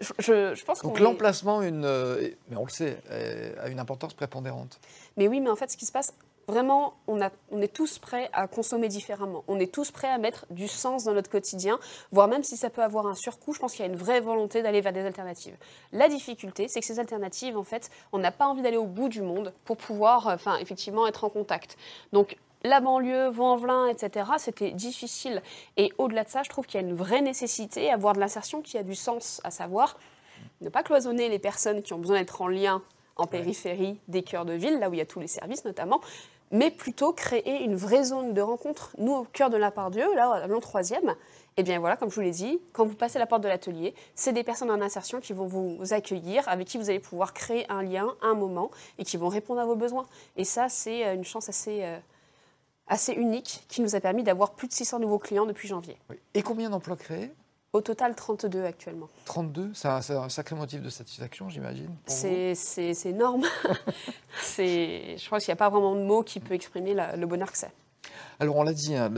je, 0.00 0.12
je, 0.18 0.54
je 0.54 0.64
pense 0.64 0.80
Donc 0.80 0.98
l'emplacement, 0.98 1.60
une, 1.60 1.84
euh, 1.84 2.30
mais 2.48 2.56
on 2.56 2.64
le 2.64 2.70
sait, 2.70 2.96
a 3.62 3.68
une 3.68 3.78
importance 3.78 4.14
prépondérante. 4.14 4.80
Mais 5.18 5.28
oui, 5.28 5.40
mais 5.40 5.50
en 5.50 5.56
fait, 5.56 5.70
ce 5.70 5.76
qui 5.76 5.84
se 5.84 5.92
passe, 5.92 6.14
Vraiment, 6.48 6.94
on, 7.06 7.20
a, 7.22 7.30
on, 7.50 7.62
est 7.62 7.72
tous 7.72 7.98
prêts 7.98 8.28
à 8.32 8.46
consommer 8.46 8.88
différemment. 8.88 9.44
On 9.48 9.60
est 9.60 9.72
tous 9.72 9.90
prêts 9.90 10.08
à 10.08 10.18
mettre 10.18 10.46
du 10.50 10.68
sens 10.68 11.04
dans 11.04 11.12
notre 11.12 11.30
quotidien, 11.30 11.78
voire 12.10 12.28
même 12.28 12.42
si 12.42 12.56
ça 12.56 12.68
peut 12.68 12.82
avoir 12.82 13.06
un 13.06 13.14
surcoût, 13.14 13.52
je 13.52 13.60
pense 13.60 13.72
qu'il 13.72 13.84
y 13.84 13.88
a 13.88 13.90
une 13.90 13.98
vraie 13.98 14.20
volonté 14.20 14.62
d'aller 14.62 14.80
vers 14.80 14.92
des 14.92 15.04
alternatives. 15.04 15.56
La 15.92 16.08
difficulté, 16.08 16.68
c'est 16.68 16.80
que 16.80 16.86
ces 16.86 16.98
alternatives, 16.98 17.56
en 17.56 17.64
fait, 17.64 17.90
on 18.12 18.18
n'a 18.18 18.32
pas 18.32 18.46
envie 18.46 18.62
d'aller 18.62 18.76
au 18.76 18.86
bout 18.86 19.08
du 19.08 19.22
monde 19.22 19.52
pour 19.64 19.76
pouvoir, 19.76 20.26
enfin, 20.26 20.56
effectivement, 20.58 21.06
être 21.06 21.24
en 21.24 21.30
contact. 21.30 21.76
Donc, 22.12 22.36
la 22.64 22.80
banlieue, 22.80 23.28
Vaux-en-Velin, 23.28 23.88
etc., 23.88 24.30
c'était 24.38 24.70
difficile. 24.70 25.42
Et 25.76 25.92
au-delà 25.98 26.24
de 26.24 26.28
ça, 26.28 26.42
je 26.42 26.48
trouve 26.48 26.66
qu'il 26.66 26.80
y 26.80 26.84
a 26.84 26.86
une 26.86 26.94
vraie 26.94 27.22
nécessité 27.22 27.90
à 27.90 27.94
avoir 27.94 28.14
de 28.14 28.20
l'insertion 28.20 28.62
qui 28.62 28.78
a 28.78 28.82
du 28.82 28.94
sens, 28.94 29.40
à 29.44 29.50
savoir 29.50 29.96
ne 30.60 30.68
pas 30.68 30.82
cloisonner 30.82 31.28
les 31.28 31.38
personnes 31.38 31.82
qui 31.82 31.92
ont 31.92 31.98
besoin 31.98 32.18
d'être 32.18 32.40
en 32.40 32.48
lien 32.48 32.82
en 33.16 33.26
périphérie 33.26 34.00
des 34.08 34.22
cœurs 34.22 34.44
de 34.44 34.54
ville, 34.54 34.78
là 34.78 34.88
où 34.88 34.94
il 34.94 34.98
y 34.98 35.02
a 35.02 35.06
tous 35.06 35.20
les 35.20 35.26
services 35.26 35.64
notamment, 35.64 36.00
mais 36.52 36.70
plutôt 36.70 37.12
créer 37.12 37.64
une 37.64 37.74
vraie 37.74 38.04
zone 38.04 38.34
de 38.34 38.40
rencontre. 38.40 38.94
Nous, 38.98 39.12
au 39.12 39.24
cœur 39.24 39.50
de 39.50 39.56
la 39.56 39.70
Pardieu, 39.70 40.04
là, 40.14 40.30
à 40.30 40.46
Lyon 40.46 40.60
3e, 40.60 41.16
et 41.56 41.62
bien 41.62 41.80
voilà, 41.80 41.96
comme 41.96 42.10
je 42.10 42.14
vous 42.14 42.20
l'ai 42.20 42.30
dit, 42.30 42.60
quand 42.72 42.84
vous 42.84 42.94
passez 42.94 43.18
la 43.18 43.26
porte 43.26 43.42
de 43.42 43.48
l'atelier, 43.48 43.94
c'est 44.14 44.32
des 44.32 44.44
personnes 44.44 44.70
en 44.70 44.80
insertion 44.80 45.20
qui 45.20 45.32
vont 45.32 45.46
vous 45.46 45.78
accueillir, 45.92 46.48
avec 46.48 46.68
qui 46.68 46.78
vous 46.78 46.88
allez 46.88 47.00
pouvoir 47.00 47.34
créer 47.34 47.70
un 47.70 47.82
lien, 47.82 48.14
un 48.22 48.34
moment, 48.34 48.70
et 48.98 49.04
qui 49.04 49.16
vont 49.16 49.28
répondre 49.28 49.60
à 49.60 49.64
vos 49.64 49.76
besoins. 49.76 50.06
Et 50.36 50.44
ça, 50.44 50.68
c'est 50.68 51.14
une 51.14 51.24
chance 51.24 51.48
assez, 51.48 51.82
euh, 51.82 51.98
assez 52.86 53.12
unique 53.12 53.64
qui 53.68 53.82
nous 53.82 53.96
a 53.96 54.00
permis 54.00 54.22
d'avoir 54.22 54.52
plus 54.52 54.68
de 54.68 54.72
600 54.72 55.00
nouveaux 55.00 55.18
clients 55.18 55.46
depuis 55.46 55.68
janvier. 55.68 55.96
Et 56.34 56.42
combien 56.42 56.70
d'emplois 56.70 56.96
créés? 56.96 57.30
Au 57.72 57.80
total, 57.80 58.14
32 58.14 58.64
actuellement. 58.64 59.08
32 59.24 59.70
C'est 59.74 59.88
un, 59.88 60.00
un, 60.10 60.28
sacré 60.28 60.54
motif 60.56 60.82
de 60.82 60.90
satisfaction, 60.90 61.48
j'imagine 61.48 61.90
C'est 62.06 62.54
énorme. 63.06 63.44
je 64.56 65.26
crois 65.26 65.38
qu'il 65.38 65.48
n'y 65.48 65.54
a 65.54 65.56
pas 65.56 65.70
vraiment 65.70 65.94
de 65.94 66.02
mot 66.02 66.22
qui 66.22 66.40
peut 66.40 66.54
exprimer 66.54 66.94
la, 66.94 67.16
le 67.16 67.26
bonheur 67.26 67.50
que 67.50 67.58
c'est. 67.58 67.72
Alors 68.40 68.56
on 68.56 68.62
l'a 68.62 68.72
dit, 68.72 68.96
hein, 68.96 69.10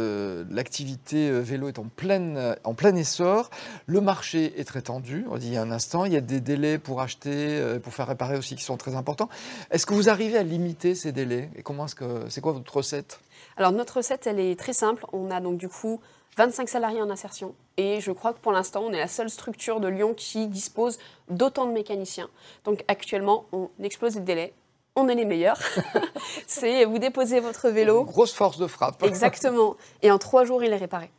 l'activité 0.51 1.31
euh, 1.31 1.41
vélo 1.41 1.69
est 1.69 1.79
en, 1.79 1.85
pleine, 1.85 2.37
euh, 2.37 2.55
en 2.65 2.75
plein 2.75 2.95
essor. 2.95 3.49
Le 3.87 4.01
marché 4.01 4.53
est 4.61 4.65
très 4.65 4.83
tendu. 4.83 5.25
On 5.31 5.39
dit 5.39 5.47
il 5.49 5.55
y 5.55 5.57
a 5.57 5.63
un 5.63 5.71
instant, 5.71 6.05
il 6.05 6.13
y 6.13 6.17
a 6.17 6.21
des 6.21 6.41
délais 6.41 6.79
pour 6.79 7.01
acheter, 7.01 7.31
euh, 7.33 7.79
pour 7.79 7.95
faire 7.95 8.07
réparer 8.07 8.37
aussi 8.37 8.55
qui 8.55 8.65
sont 8.65 8.77
très 8.77 8.95
importants. 8.95 9.29
Est-ce 9.71 9.87
que 9.87 9.95
vous 9.95 10.09
arrivez 10.11 10.37
à 10.37 10.43
limiter 10.43 10.95
ces 10.95 11.13
délais? 11.13 11.49
Et 11.57 11.63
comment 11.63 11.87
est-ce 11.87 11.95
que 11.95 12.27
c'est 12.29 12.41
quoi 12.41 12.53
votre 12.53 12.77
recette? 12.77 13.21
Alors 13.57 13.73
notre 13.73 13.97
recette, 13.97 14.27
elle 14.27 14.41
est 14.41 14.59
très 14.59 14.75
simple. 14.75 15.07
On 15.13 15.31
a 15.31 15.41
donc 15.41 15.57
du 15.57 15.69
coup 15.69 16.01
25 16.37 16.69
salariés 16.69 17.03
en 17.03 17.11
insertion. 17.11 17.55
Et 17.77 18.01
je 18.01 18.13
crois 18.13 18.33
que 18.33 18.39
pour 18.39 18.53
l'instant, 18.53 18.83
on 18.85 18.93
est 18.93 18.99
la 18.99 19.09
seule 19.09 19.31
structure 19.31 19.81
de 19.81 19.89
Lyon 19.89 20.15
qui 20.15 20.47
dispose 20.47 20.99
d'autant 21.29 21.67
de 21.67 21.73
mécaniciens. 21.73 22.29
Donc 22.65 22.85
actuellement, 22.89 23.47
on 23.53 23.71
explose 23.83 24.17
les 24.17 24.21
délais. 24.21 24.53
On 24.97 25.09
est 25.09 25.15
les 25.15 25.25
meilleurs. 25.25 25.61
c'est 26.47 26.85
vous 26.85 26.99
déposez 26.99 27.41
votre 27.41 27.69
vélo. 27.69 28.05
grosse 28.05 28.33
force 28.33 28.59
de 28.59 28.67
frappe. 28.67 29.03
Exactement. 29.03 29.77
Et 30.03 30.11
en 30.11 30.19
trois 30.19 30.45
jours, 30.45 30.63
il 30.63 30.73
est 30.73 30.77
réparé. 30.77 31.11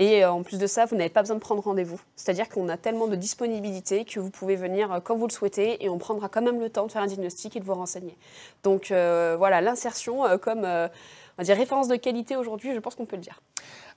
Et 0.00 0.24
euh, 0.24 0.30
en 0.30 0.42
plus 0.42 0.58
de 0.58 0.66
ça, 0.66 0.84
vous 0.84 0.94
n'avez 0.94 1.08
pas 1.08 1.22
besoin 1.22 1.34
de 1.34 1.40
prendre 1.40 1.62
rendez-vous. 1.62 2.00
C'est-à-dire 2.14 2.48
qu'on 2.48 2.68
a 2.68 2.76
tellement 2.76 3.08
de 3.08 3.16
disponibilité 3.16 4.04
que 4.04 4.20
vous 4.20 4.30
pouvez 4.30 4.54
venir 4.54 4.92
euh, 4.92 5.00
quand 5.00 5.16
vous 5.16 5.26
le 5.26 5.32
souhaitez 5.32 5.84
et 5.84 5.88
on 5.88 5.98
prendra 5.98 6.28
quand 6.28 6.42
même 6.42 6.60
le 6.60 6.70
temps 6.70 6.86
de 6.86 6.92
faire 6.92 7.02
un 7.02 7.08
diagnostic 7.08 7.56
et 7.56 7.60
de 7.60 7.64
vous 7.64 7.74
renseigner. 7.74 8.16
Donc 8.62 8.92
euh, 8.92 9.34
voilà, 9.36 9.60
l'insertion 9.60 10.22
comme 10.38 10.60
on 10.60 11.42
va 11.42 11.44
dire 11.44 11.56
référence 11.56 11.88
de 11.88 11.96
qualité 11.96 12.36
aujourd'hui, 12.36 12.74
je 12.74 12.78
pense 12.78 12.94
qu'on 12.94 13.06
peut 13.06 13.16
le 13.16 13.22
dire. 13.22 13.40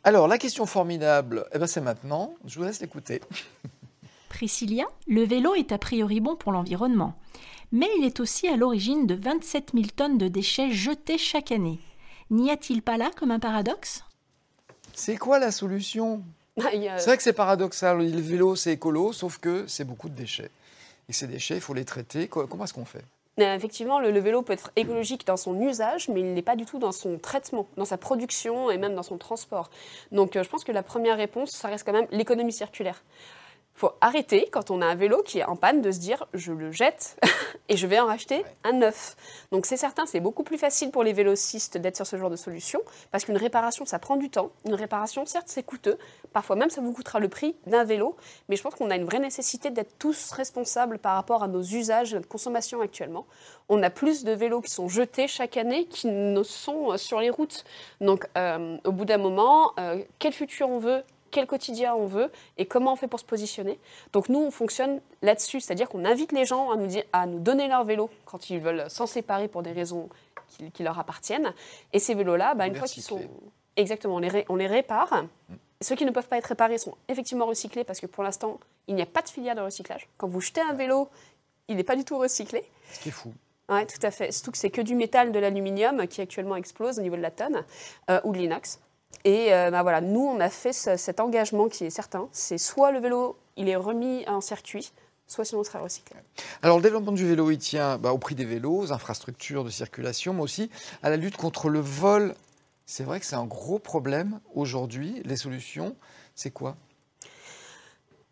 Alors, 0.03 0.27
la 0.27 0.37
question 0.37 0.65
formidable, 0.65 1.45
eh 1.53 1.59
ben, 1.59 1.67
c'est 1.67 1.81
maintenant. 1.81 2.33
Je 2.45 2.57
vous 2.57 2.65
laisse 2.65 2.81
l'écouter. 2.81 3.21
Priscilla, 4.29 4.85
le 5.07 5.23
vélo 5.23 5.53
est 5.53 5.71
a 5.71 5.77
priori 5.77 6.19
bon 6.21 6.35
pour 6.35 6.51
l'environnement, 6.51 7.15
mais 7.71 7.87
il 7.99 8.05
est 8.05 8.19
aussi 8.19 8.47
à 8.47 8.55
l'origine 8.55 9.05
de 9.05 9.13
27 9.13 9.71
000 9.73 9.85
tonnes 9.95 10.17
de 10.17 10.27
déchets 10.27 10.71
jetés 10.71 11.17
chaque 11.17 11.51
année. 11.51 11.79
N'y 12.31 12.49
a-t-il 12.49 12.81
pas 12.81 12.97
là 12.97 13.11
comme 13.17 13.29
un 13.31 13.39
paradoxe? 13.39 14.03
C'est 14.93 15.17
quoi 15.17 15.37
la 15.37 15.51
solution? 15.51 16.23
Ah, 16.59 16.69
C'est 16.97 17.05
vrai 17.05 17.17
que 17.17 17.23
c'est 17.23 17.33
paradoxal. 17.33 17.99
Le 17.99 18.21
vélo, 18.21 18.55
c'est 18.55 18.73
écolo, 18.73 19.13
sauf 19.13 19.37
que 19.37 19.65
c'est 19.67 19.83
beaucoup 19.83 20.09
de 20.09 20.15
déchets. 20.15 20.49
Et 21.09 21.13
ces 21.13 21.27
déchets, 21.27 21.55
il 21.55 21.61
faut 21.61 21.73
les 21.73 21.85
traiter. 21.85 22.27
Comment 22.27 22.63
est-ce 22.63 22.73
qu'on 22.73 22.85
fait? 22.85 23.03
Effectivement, 23.37 23.99
le, 23.99 24.19
vélo 24.19 24.41
peut 24.41 24.53
être 24.53 24.71
écologique 24.75 25.25
dans 25.25 25.37
son 25.37 25.59
usage, 25.59 26.09
mais 26.09 26.19
il 26.19 26.33
n'est 26.33 26.41
pas 26.41 26.55
du 26.55 26.65
tout 26.65 26.79
dans 26.79 26.91
son 26.91 27.17
traitement, 27.17 27.67
dans 27.77 27.85
sa 27.85 27.97
production 27.97 28.69
et 28.69 28.77
même 28.77 28.93
dans 28.93 29.03
son 29.03 29.17
transport. 29.17 29.69
Donc 30.11 30.35
euh, 30.35 30.43
je 30.43 30.49
pense 30.49 30.63
que 30.63 30.71
la 30.71 30.83
première 30.83 31.17
réponse, 31.17 31.51
ça 31.51 31.69
reste 31.69 31.85
quand 31.85 31.93
même 31.93 32.07
l'économie 32.11 32.51
circulaire 32.51 33.03
faut 33.73 33.91
arrêter, 34.01 34.47
quand 34.51 34.69
on 34.69 34.81
a 34.81 34.85
un 34.85 34.95
vélo 34.95 35.23
qui 35.23 35.39
est 35.39 35.43
en 35.43 35.55
panne, 35.55 35.81
de 35.81 35.91
se 35.91 35.99
dire 35.99 36.27
je 36.33 36.51
le 36.51 36.71
jette 36.71 37.19
et 37.69 37.77
je 37.77 37.87
vais 37.87 37.99
en 37.99 38.05
racheter 38.05 38.43
un 38.63 38.73
neuf. 38.73 39.15
Donc 39.51 39.65
c'est 39.65 39.77
certain, 39.77 40.05
c'est 40.05 40.19
beaucoup 40.19 40.43
plus 40.43 40.57
facile 40.57 40.91
pour 40.91 41.03
les 41.03 41.13
vélocistes 41.13 41.77
d'être 41.77 41.95
sur 41.95 42.05
ce 42.05 42.17
genre 42.17 42.29
de 42.29 42.35
solution, 42.35 42.79
parce 43.11 43.25
qu'une 43.25 43.37
réparation, 43.37 43.85
ça 43.85 43.97
prend 43.99 44.17
du 44.17 44.29
temps. 44.29 44.51
Une 44.65 44.75
réparation, 44.75 45.25
certes, 45.25 45.47
c'est 45.47 45.63
coûteux. 45.63 45.97
Parfois 46.33 46.55
même, 46.55 46.69
ça 46.69 46.81
vous 46.81 46.93
coûtera 46.93 47.19
le 47.19 47.27
prix 47.27 47.55
d'un 47.65 47.83
vélo. 47.83 48.15
Mais 48.49 48.55
je 48.55 48.63
pense 48.63 48.75
qu'on 48.75 48.89
a 48.89 48.95
une 48.95 49.05
vraie 49.05 49.19
nécessité 49.19 49.69
d'être 49.69 49.97
tous 49.97 50.31
responsables 50.31 50.99
par 50.99 51.15
rapport 51.15 51.43
à 51.43 51.47
nos 51.47 51.63
usages, 51.63 52.13
notre 52.13 52.27
consommation 52.27 52.81
actuellement. 52.81 53.25
On 53.69 53.81
a 53.83 53.89
plus 53.89 54.23
de 54.23 54.31
vélos 54.31 54.61
qui 54.61 54.71
sont 54.71 54.89
jetés 54.89 55.27
chaque 55.27 55.57
année 55.57 55.85
qu'ils 55.85 56.33
ne 56.33 56.43
sont 56.43 56.97
sur 56.97 57.19
les 57.19 57.29
routes. 57.29 57.63
Donc 57.99 58.27
euh, 58.37 58.77
au 58.83 58.91
bout 58.91 59.05
d'un 59.05 59.17
moment, 59.17 59.71
euh, 59.79 60.03
quel 60.19 60.33
futur 60.33 60.69
on 60.69 60.79
veut? 60.79 61.03
Quel 61.31 61.47
quotidien 61.47 61.95
on 61.95 62.05
veut 62.05 62.31
et 62.57 62.65
comment 62.65 62.93
on 62.93 62.95
fait 62.95 63.07
pour 63.07 63.19
se 63.19 63.25
positionner. 63.25 63.79
Donc 64.13 64.29
nous, 64.29 64.39
on 64.39 64.51
fonctionne 64.51 65.01
là-dessus, 65.21 65.61
c'est-à-dire 65.61 65.89
qu'on 65.89 66.05
invite 66.05 66.31
les 66.31 66.45
gens 66.45 66.71
à 66.71 66.75
nous, 66.75 66.87
dire, 66.87 67.03
à 67.13 67.25
nous 67.25 67.39
donner 67.39 67.67
leur 67.67 67.83
vélo 67.83 68.09
quand 68.25 68.49
ils 68.49 68.59
veulent 68.59 68.89
s'en 68.89 69.07
séparer 69.07 69.47
pour 69.47 69.63
des 69.63 69.71
raisons 69.71 70.09
qui, 70.73 70.83
leur 70.83 70.99
appartiennent. 70.99 71.53
Et 71.93 71.99
ces 71.99 72.13
vélos-là, 72.13 72.53
bah, 72.55 72.67
une 72.67 72.75
fois 72.75 72.87
qu'ils 72.87 73.03
sont... 73.03 73.21
Exactement, 73.77 74.15
on 74.15 74.19
les, 74.19 74.45
on 74.49 74.57
les 74.57 74.67
répare. 74.67 75.23
Mm. 75.23 75.55
Ceux 75.81 75.95
qui 75.95 76.05
ne 76.05 76.11
peuvent 76.11 76.27
pas 76.27 76.37
être 76.37 76.45
réparés 76.45 76.77
sont 76.77 76.95
effectivement 77.07 77.45
recyclés 77.45 77.83
parce 77.83 77.99
que 77.99 78.05
pour 78.05 78.23
l'instant, 78.23 78.59
il 78.87 78.95
n'y 78.95 79.01
a 79.01 79.07
pas 79.07 79.21
de 79.21 79.29
filière 79.29 79.55
de 79.55 79.61
recyclage. 79.61 80.07
Quand 80.17 80.27
vous 80.27 80.41
jetez 80.41 80.61
un 80.61 80.73
vélo, 80.73 81.09
il 81.67 81.75
n'est 81.75 81.83
pas 81.83 81.95
du 81.95 82.05
tout 82.05 82.17
recyclé. 82.17 82.63
Ce 82.91 82.99
qui 82.99 83.09
est 83.09 83.13
fou. 83.13 83.33
Oui, 83.69 83.87
tout 83.87 84.05
à 84.05 84.11
fait. 84.11 84.31
Surtout 84.31 84.51
que 84.51 84.57
c'est 84.57 84.69
que 84.69 84.81
du 84.81 84.95
métal, 84.95 85.31
de 85.31 85.39
l'aluminium 85.39 86.05
qui 86.07 86.21
actuellement 86.21 86.55
explose 86.55 86.99
au 86.99 87.01
niveau 87.01 87.15
de 87.15 87.21
la 87.21 87.31
tonne 87.31 87.63
euh, 88.09 88.19
ou 88.25 88.33
de 88.33 88.37
l'inox. 88.37 88.79
Et 89.23 89.53
euh, 89.53 89.71
bah 89.71 89.83
voilà, 89.83 90.01
nous, 90.01 90.21
on 90.21 90.39
a 90.39 90.49
fait 90.49 90.73
cet 90.73 91.19
engagement 91.19 91.67
qui 91.67 91.85
est 91.85 91.89
certain. 91.89 92.27
C'est 92.31 92.57
soit 92.57 92.91
le 92.91 92.99
vélo, 92.99 93.37
il 93.57 93.69
est 93.69 93.75
remis 93.75 94.23
en 94.27 94.41
circuit, 94.41 94.91
soit 95.27 95.45
sinon 95.45 95.63
sera 95.63 95.79
recyclé. 95.79 96.17
Alors 96.61 96.77
le 96.77 96.83
développement 96.83 97.11
du 97.11 97.27
vélo, 97.27 97.51
il 97.51 97.59
tient 97.59 97.97
bah, 97.97 98.13
au 98.13 98.17
prix 98.17 98.35
des 98.35 98.45
vélos, 98.45 98.77
aux 98.79 98.91
infrastructures 98.91 99.63
de 99.63 99.69
circulation, 99.69 100.33
mais 100.33 100.41
aussi 100.41 100.69
à 101.03 101.09
la 101.09 101.17
lutte 101.17 101.37
contre 101.37 101.69
le 101.69 101.79
vol. 101.79 102.35
C'est 102.85 103.03
vrai 103.03 103.19
que 103.19 103.25
c'est 103.25 103.35
un 103.35 103.45
gros 103.45 103.79
problème 103.79 104.39
aujourd'hui. 104.53 105.21
Les 105.23 105.37
solutions, 105.37 105.95
c'est 106.35 106.51
quoi? 106.51 106.75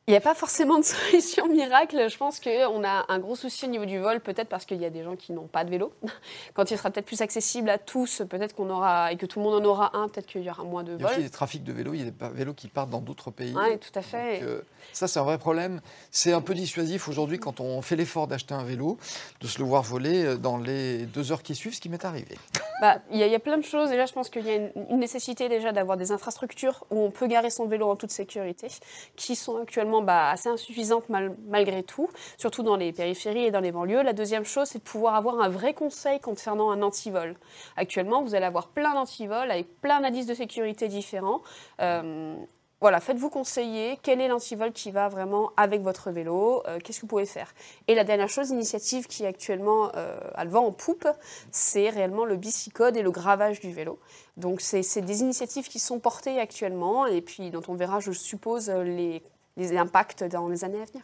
Il 0.10 0.14
n'y 0.14 0.18
a 0.18 0.22
pas 0.22 0.34
forcément 0.34 0.80
de 0.80 0.84
solution 1.12 1.48
miracle. 1.48 2.10
Je 2.10 2.18
pense 2.18 2.40
qu'on 2.40 2.84
a 2.84 3.06
un 3.10 3.20
gros 3.20 3.36
souci 3.36 3.66
au 3.66 3.70
niveau 3.70 3.86
du 3.86 4.00
vol, 4.00 4.20
peut-être 4.20 4.50
parce 4.50 4.66
qu'il 4.66 4.82
y 4.82 4.86
a 4.86 4.90
des 4.90 5.04
gens 5.04 5.16
qui 5.16 5.34
n'ont 5.34 5.46
pas 5.46 5.64
de 5.64 5.70
vélo. 5.70 5.94
Quand 6.56 6.72
il 6.72 6.78
sera 6.80 6.90
peut-être 6.90 7.06
plus 7.06 7.22
accessible 7.22 7.70
à 7.70 7.78
tous, 7.78 8.24
peut-être 8.28 8.56
qu'on 8.56 8.72
aura, 8.72 9.12
et 9.12 9.18
que 9.18 9.28
tout 9.28 9.38
le 9.38 9.46
monde 9.46 9.64
en 9.64 9.70
aura 9.70 9.96
un, 9.96 10.08
peut-être 10.08 10.26
qu'il 10.26 10.42
y 10.42 10.50
aura 10.50 10.64
moins 10.64 10.84
de 10.84 10.94
vols. 10.94 11.02
Il 11.02 11.04
y 11.04 11.06
a 11.06 11.12
aussi 11.12 11.22
des 11.22 11.30
trafics 11.30 11.64
de 11.64 11.72
vélos, 11.72 11.94
il 11.94 12.00
y 12.00 12.08
a 12.08 12.10
des 12.10 12.36
vélos 12.36 12.56
qui 12.56 12.70
partent 12.70 12.90
dans 12.90 13.02
d'autres 13.02 13.30
pays. 13.30 13.54
Oui, 13.56 13.78
tout 13.78 13.92
à 13.94 14.02
fait. 14.02 14.42
Euh, 14.42 14.62
ça, 14.94 15.08
c'est 15.08 15.20
un 15.20 15.24
vrai 15.24 15.38
problème. 15.38 15.80
C'est 16.10 16.34
un 16.34 16.42
peu 16.42 16.56
dissuasif 16.56 17.08
aujourd'hui 17.08 17.38
quand 17.38 17.60
on 17.60 17.84
fait 17.84 17.96
l'effort 17.96 18.26
d'acheter 18.26 18.56
un 18.56 18.64
vélo, 18.64 18.98
de 19.42 19.48
se 19.48 19.60
le 19.60 19.66
voir 19.66 19.84
voler 19.84 20.26
euh, 20.26 20.38
dans 20.38 20.58
les 20.58 21.06
deux 21.06 21.32
heures 21.32 21.44
qui 21.44 21.54
suivent, 21.54 21.76
ce 21.76 21.82
qui 21.82 21.90
m'est 21.90 22.04
arrivé. 22.04 22.36
Bah, 22.82 23.00
il 23.12 23.20
y, 23.20 23.36
a 23.36 23.40
plein 23.40 23.58
de 23.58 23.64
choses. 23.64 23.90
Déjà, 23.90 24.06
je 24.06 24.14
pense 24.14 24.30
qu'il 24.30 24.46
y 24.46 24.52
a 24.52 24.56
une, 24.56 25.00
nécessité 25.00 25.50
déjà 25.50 25.72
d'avoir 25.72 25.98
des 25.98 26.12
infrastructures 26.12 26.86
où 26.90 27.00
on 27.00 27.12
peut 27.12 27.28
garer 27.28 27.50
son 27.50 27.68
vélo 27.68 27.90
en 27.90 27.96
toute 27.96 28.12
sécurité, 28.12 28.68
qui 29.16 29.36
sont 29.36 29.58
actuellement 29.58 29.99
bah, 30.02 30.30
assez 30.30 30.50
insuffisantes 30.50 31.06
malgré 31.10 31.84
tout, 31.84 32.10
surtout 32.38 32.64
dans 32.64 32.76
les 32.76 32.92
périphéries 32.92 33.46
et 33.46 33.52
dans 33.52 33.60
les 33.60 33.72
banlieues. 33.72 34.02
La 34.02 34.14
deuxième 34.14 34.46
chose, 34.46 34.68
c'est 34.68 34.80
de 34.80 34.84
pouvoir 34.84 35.16
avoir 35.16 35.40
un 35.40 35.50
vrai 35.50 35.74
conseil 35.74 36.20
concernant 36.20 36.72
un 36.72 36.82
antivol. 36.82 37.36
Actuellement, 37.76 38.22
vous 38.24 38.36
allez 38.36 38.46
avoir 38.46 38.68
plein 38.68 38.94
d'antivols 38.94 39.52
avec 39.52 39.82
plein 39.82 40.02
d'indices 40.02 40.28
de 40.28 40.34
sécurité 40.34 40.88
différents. 40.88 41.42
Euh, 41.82 42.36
voilà, 42.82 43.02
faites-vous 43.02 43.30
conseiller 43.30 44.00
quel 44.02 44.22
est 44.22 44.30
l'antivol 44.30 44.72
qui 44.72 44.92
va 44.92 45.10
vraiment 45.10 45.52
avec 45.58 45.82
votre 45.82 46.12
vélo, 46.12 46.64
euh, 46.66 46.80
qu'est-ce 46.80 47.00
que 47.00 47.02
vous 47.02 47.08
pouvez 47.08 47.26
faire. 47.26 47.54
Et 47.90 47.96
la 47.96 48.06
dernière 48.06 48.30
chose, 48.30 48.52
l'initiative 48.52 49.08
qui 49.08 49.24
est 49.24 49.28
actuellement 49.28 49.92
euh, 49.96 50.18
à 50.34 50.46
le 50.46 50.50
vent 50.50 50.66
en 50.66 50.72
poupe, 50.72 51.08
c'est 51.52 51.90
réellement 51.90 52.24
le 52.24 52.38
bicycode 52.38 52.96
et 52.96 53.02
le 53.02 53.12
gravage 53.12 53.60
du 53.60 53.74
vélo. 53.74 54.00
Donc 54.38 54.62
c'est 54.62 55.02
des 55.02 55.22
initiatives 55.22 55.68
qui 55.68 55.80
sont 55.80 56.00
portées 56.00 56.40
actuellement 56.40 57.06
et 57.06 57.22
puis 57.22 57.52
dont 57.52 57.64
on 57.68 57.76
verra, 57.76 58.00
je 58.00 58.12
suppose, 58.12 58.70
les, 58.70 59.24
les 59.60 59.78
impacts 59.78 60.24
dans 60.24 60.48
les 60.48 60.64
années 60.64 60.82
à 60.82 60.86
venir. 60.86 61.04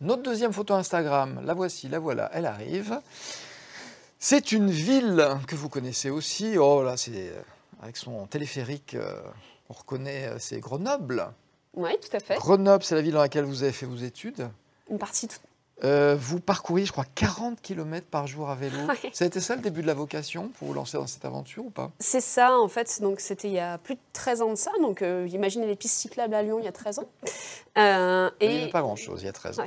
Notre 0.00 0.22
deuxième 0.22 0.52
photo 0.52 0.74
Instagram, 0.74 1.40
la 1.44 1.54
voici, 1.54 1.88
la 1.88 2.00
voilà, 2.00 2.28
elle 2.32 2.46
arrive. 2.46 3.00
C'est 4.18 4.50
une 4.50 4.70
ville 4.70 5.24
que 5.46 5.54
vous 5.54 5.68
connaissez 5.68 6.10
aussi. 6.10 6.58
Oh 6.58 6.82
là, 6.82 6.96
c'est 6.96 7.12
euh, 7.28 7.40
avec 7.82 7.96
son 7.96 8.26
téléphérique 8.26 8.96
on 9.70 9.72
reconnaît, 9.72 10.26
euh, 10.26 10.38
c'est 10.38 10.58
Grenoble. 10.58 11.28
Oui, 11.74 11.90
tout 12.00 12.14
à 12.14 12.20
fait. 12.20 12.34
Grenoble, 12.34 12.82
c'est 12.82 12.96
la 12.96 13.02
ville 13.02 13.12
dans 13.12 13.20
laquelle 13.20 13.44
vous 13.44 13.62
avez 13.62 13.72
fait 13.72 13.86
vos 13.86 13.96
études. 13.96 14.48
Une 14.90 14.98
partie. 14.98 15.28
Euh, 15.84 16.16
vous 16.18 16.40
parcourez, 16.40 16.84
je 16.84 16.92
crois, 16.92 17.06
40 17.14 17.60
km 17.60 18.06
par 18.06 18.26
jour 18.26 18.50
à 18.50 18.54
vélo. 18.54 18.76
Ça 19.12 19.24
a 19.24 19.28
été 19.28 19.40
ça 19.40 19.56
le 19.56 19.62
début 19.62 19.82
de 19.82 19.86
la 19.86 19.94
vocation 19.94 20.48
pour 20.58 20.68
vous 20.68 20.74
lancer 20.74 20.98
dans 20.98 21.06
cette 21.06 21.24
aventure 21.24 21.64
ou 21.64 21.70
pas? 21.70 21.90
C'est 21.98 22.20
ça, 22.20 22.58
en 22.58 22.68
fait. 22.68 23.00
Donc, 23.00 23.20
c'était 23.20 23.48
il 23.48 23.54
y 23.54 23.60
a 23.60 23.78
plus 23.78 23.94
de 23.94 24.00
13 24.12 24.42
ans 24.42 24.50
de 24.50 24.56
ça. 24.56 24.72
Donc, 24.80 25.02
euh, 25.02 25.26
imaginez 25.32 25.66
les 25.66 25.76
pistes 25.76 25.96
cyclables 25.96 26.34
à 26.34 26.42
Lyon 26.42 26.58
il 26.60 26.64
y 26.64 26.68
a 26.68 26.72
13 26.72 26.98
ans. 26.98 27.08
et... 27.76 27.80
Il 28.40 28.48
n'y 28.48 28.62
avait 28.62 28.70
pas 28.70 28.82
grand-chose 28.82 29.22
il 29.22 29.26
y 29.26 29.28
a 29.28 29.32
13 29.32 29.60
ans. 29.60 29.64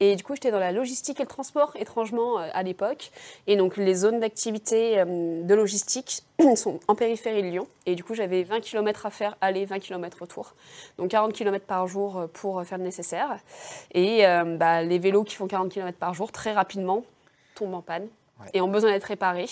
Et 0.00 0.16
du 0.16 0.24
coup, 0.24 0.34
j'étais 0.34 0.50
dans 0.50 0.58
la 0.58 0.72
logistique 0.72 1.20
et 1.20 1.22
le 1.22 1.28
transport, 1.28 1.72
étrangement, 1.76 2.40
euh, 2.40 2.48
à 2.52 2.62
l'époque. 2.64 3.12
Et 3.46 3.56
donc, 3.56 3.76
les 3.76 3.94
zones 3.94 4.18
d'activité 4.18 4.98
euh, 4.98 5.42
de 5.42 5.54
logistique 5.54 6.22
sont 6.56 6.80
en 6.88 6.96
périphérie 6.96 7.42
de 7.42 7.48
Lyon. 7.48 7.68
Et 7.86 7.94
du 7.94 8.02
coup, 8.02 8.14
j'avais 8.14 8.42
20 8.42 8.60
km 8.60 9.06
à 9.06 9.10
faire 9.10 9.36
aller, 9.40 9.64
20 9.64 9.78
km 9.78 10.18
retour. 10.22 10.54
Donc, 10.98 11.10
40 11.10 11.32
km 11.32 11.64
par 11.64 11.86
jour 11.86 12.18
euh, 12.18 12.26
pour 12.26 12.64
faire 12.64 12.78
le 12.78 12.84
nécessaire. 12.84 13.38
Et 13.92 14.24
bah, 14.58 14.82
les 14.82 14.98
vélos 14.98 15.24
qui 15.24 15.36
font 15.36 15.46
40 15.46 15.70
km 15.70 15.96
par 15.96 16.14
jour, 16.14 16.32
très 16.32 16.52
rapidement, 16.52 17.04
tombent 17.54 17.74
en 17.74 17.82
panne. 17.82 18.08
et 18.52 18.60
ont 18.60 18.68
besoin 18.68 18.90
d'être 18.90 19.04
réparés. 19.04 19.48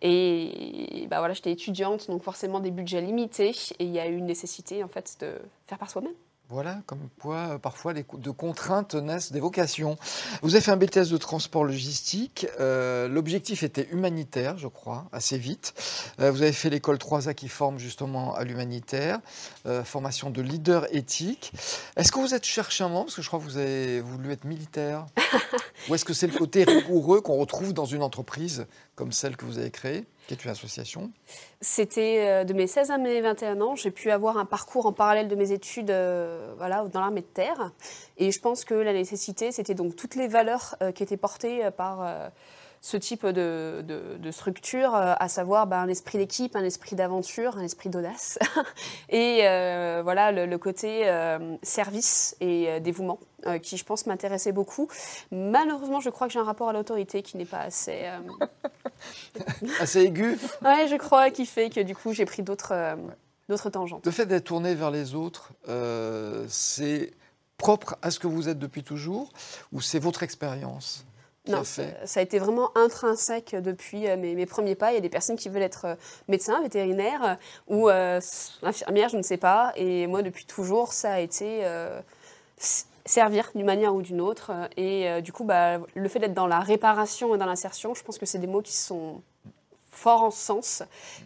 Et 0.00 1.06
bah 1.10 1.18
voilà, 1.18 1.34
j'étais 1.34 1.52
étudiante, 1.52 2.08
donc 2.08 2.22
forcément 2.22 2.60
des 2.60 2.70
budgets 2.70 3.02
limités, 3.02 3.50
et 3.78 3.84
il 3.84 3.90
y 3.90 4.00
a 4.00 4.06
eu 4.06 4.16
une 4.16 4.26
nécessité 4.26 4.82
en 4.82 4.88
fait 4.88 5.16
de 5.20 5.34
faire 5.66 5.78
par 5.78 5.90
soi-même. 5.90 6.14
Voilà, 6.50 6.82
comme 6.84 7.08
quoi, 7.22 7.36
euh, 7.36 7.58
parfois, 7.58 7.94
de 7.94 8.30
contraintes 8.30 8.94
naissent 8.94 9.32
des 9.32 9.40
vocations. 9.40 9.96
Vous 10.42 10.54
avez 10.54 10.62
fait 10.62 10.70
un 10.70 10.76
BTS 10.76 11.08
de 11.08 11.16
transport 11.16 11.64
logistique. 11.64 12.46
Euh, 12.60 13.08
l'objectif 13.08 13.62
était 13.62 13.88
humanitaire, 13.90 14.58
je 14.58 14.68
crois, 14.68 15.06
assez 15.10 15.38
vite. 15.38 15.72
Euh, 16.20 16.30
vous 16.30 16.42
avez 16.42 16.52
fait 16.52 16.68
l'école 16.68 16.98
3A 16.98 17.34
qui 17.34 17.48
forme 17.48 17.78
justement 17.78 18.34
à 18.34 18.44
l'humanitaire, 18.44 19.20
formation 19.84 20.28
de 20.28 20.42
leader 20.42 20.86
éthique. 20.94 21.52
Est-ce 21.96 22.12
que 22.12 22.18
vous 22.18 22.34
êtes 22.34 22.44
cherchement, 22.44 23.04
parce 23.04 23.14
que 23.14 23.22
je 23.22 23.28
crois 23.28 23.38
que 23.38 23.44
vous 23.44 23.56
avez 23.56 24.00
voulu 24.02 24.30
être 24.30 24.44
militaire 24.44 25.06
Ou 25.88 25.94
est-ce 25.94 26.04
que 26.04 26.12
c'est 26.12 26.26
le 26.26 26.36
côté 26.36 26.64
rigoureux 26.64 27.22
qu'on 27.22 27.38
retrouve 27.38 27.72
dans 27.72 27.86
une 27.86 28.02
entreprise 28.02 28.66
comme 28.96 29.12
celle 29.12 29.36
que 29.36 29.46
vous 29.46 29.58
avez 29.58 29.70
créée? 29.70 30.04
C'était 31.60 32.26
euh, 32.26 32.44
de 32.44 32.54
mes 32.54 32.66
16 32.66 32.90
à 32.90 32.98
mes 32.98 33.20
21 33.20 33.60
ans. 33.60 33.76
J'ai 33.76 33.90
pu 33.90 34.10
avoir 34.10 34.38
un 34.38 34.46
parcours 34.46 34.86
en 34.86 34.92
parallèle 34.92 35.28
de 35.28 35.34
mes 35.34 35.52
études 35.52 35.90
euh, 35.90 36.54
dans 36.58 37.00
l'armée 37.00 37.20
de 37.20 37.26
terre. 37.26 37.72
Et 38.16 38.30
je 38.30 38.40
pense 38.40 38.64
que 38.64 38.74
la 38.74 38.92
nécessité, 38.92 39.52
c'était 39.52 39.74
donc 39.74 39.96
toutes 39.96 40.14
les 40.14 40.28
valeurs 40.28 40.76
euh, 40.82 40.92
qui 40.92 41.02
étaient 41.02 41.18
portées 41.18 41.70
par 41.76 42.30
ce 42.80 42.96
type 42.96 43.26
de, 43.26 44.30
structure, 44.30 44.94
à 44.94 45.28
savoir 45.28 45.66
ben, 45.66 45.78
un 45.78 45.88
esprit 45.88 46.18
d'équipe, 46.18 46.54
un 46.56 46.64
esprit 46.64 46.96
d'aventure, 46.96 47.56
un 47.56 47.62
esprit 47.62 47.88
d'audace, 47.88 48.38
et 49.08 49.38
voilà 50.02 50.32
le 50.32 50.58
côté 50.58 51.10
service 51.62 52.36
et 52.40 52.80
dévouement 52.80 53.18
qui, 53.62 53.76
je 53.76 53.84
pense, 53.84 54.06
m'intéressait 54.06 54.52
beaucoup. 54.52 54.88
Malheureusement, 55.30 56.00
je 56.00 56.10
crois 56.10 56.26
que 56.26 56.32
j'ai 56.34 56.38
un 56.38 56.44
rapport 56.44 56.68
à 56.68 56.72
l'autorité 56.72 57.22
qui 57.22 57.38
n'est 57.38 57.46
pas 57.46 57.60
assez 57.60 58.06
Assez 59.80 60.00
aigu 60.00 60.38
Oui, 60.62 60.88
je 60.88 60.96
crois, 60.96 61.30
qui 61.30 61.46
fait 61.46 61.70
que 61.70 61.80
du 61.80 61.94
coup, 61.94 62.12
j'ai 62.12 62.24
pris 62.24 62.42
d'autres 62.42 62.72
euh, 62.72 63.70
tangentes. 63.70 64.04
Le 64.04 64.12
fait 64.12 64.26
d'être 64.26 64.44
tourné 64.44 64.74
vers 64.74 64.90
les 64.90 65.14
autres, 65.14 65.52
euh, 65.68 66.44
c'est 66.48 67.12
propre 67.58 67.96
à 68.02 68.10
ce 68.10 68.18
que 68.18 68.26
vous 68.26 68.48
êtes 68.48 68.58
depuis 68.58 68.82
toujours 68.82 69.32
ou 69.72 69.80
c'est 69.80 69.98
votre 69.98 70.22
expérience 70.22 71.04
non, 71.46 71.62
ça 71.62 71.84
a 72.16 72.22
été 72.22 72.38
vraiment 72.38 72.70
intrinsèque 72.74 73.54
depuis 73.54 74.08
euh, 74.08 74.16
mes, 74.16 74.34
mes, 74.34 74.46
premiers 74.46 74.74
pas. 74.74 74.92
Il 74.92 74.94
y 74.94 74.96
a 74.96 75.02
des 75.02 75.10
personnes 75.10 75.36
qui 75.36 75.50
veulent 75.50 75.60
être 75.60 75.98
médecins, 76.26 76.62
vétérinaires 76.62 77.36
ou 77.68 77.90
infirmières, 78.62 79.10
je 79.10 79.18
ne 79.18 79.22
sais 79.22 79.36
pas. 79.36 79.74
Et 79.76 80.06
moi, 80.06 80.22
depuis 80.22 80.46
toujours, 80.46 80.94
ça 80.94 81.12
a 81.12 81.20
été 81.20 81.66
servir 83.06 83.50
d'une 83.54 83.66
manière 83.66 83.94
ou 83.94 84.02
d'une 84.02 84.20
autre. 84.20 84.52
Et 84.76 85.08
euh, 85.08 85.20
du 85.20 85.32
coup, 85.32 85.44
bah, 85.44 85.78
le 85.94 86.08
fait 86.08 86.18
d'être 86.18 86.34
dans 86.34 86.46
la 86.46 86.60
réparation 86.60 87.34
et 87.34 87.38
dans 87.38 87.46
l'insertion, 87.46 87.94
je 87.94 88.02
pense 88.02 88.18
que 88.18 88.26
c'est 88.26 88.38
des 88.38 88.46
mots 88.46 88.62
qui 88.62 88.74
sont 88.74 89.22
forts 89.90 90.22
en 90.22 90.30
sens 90.30 90.82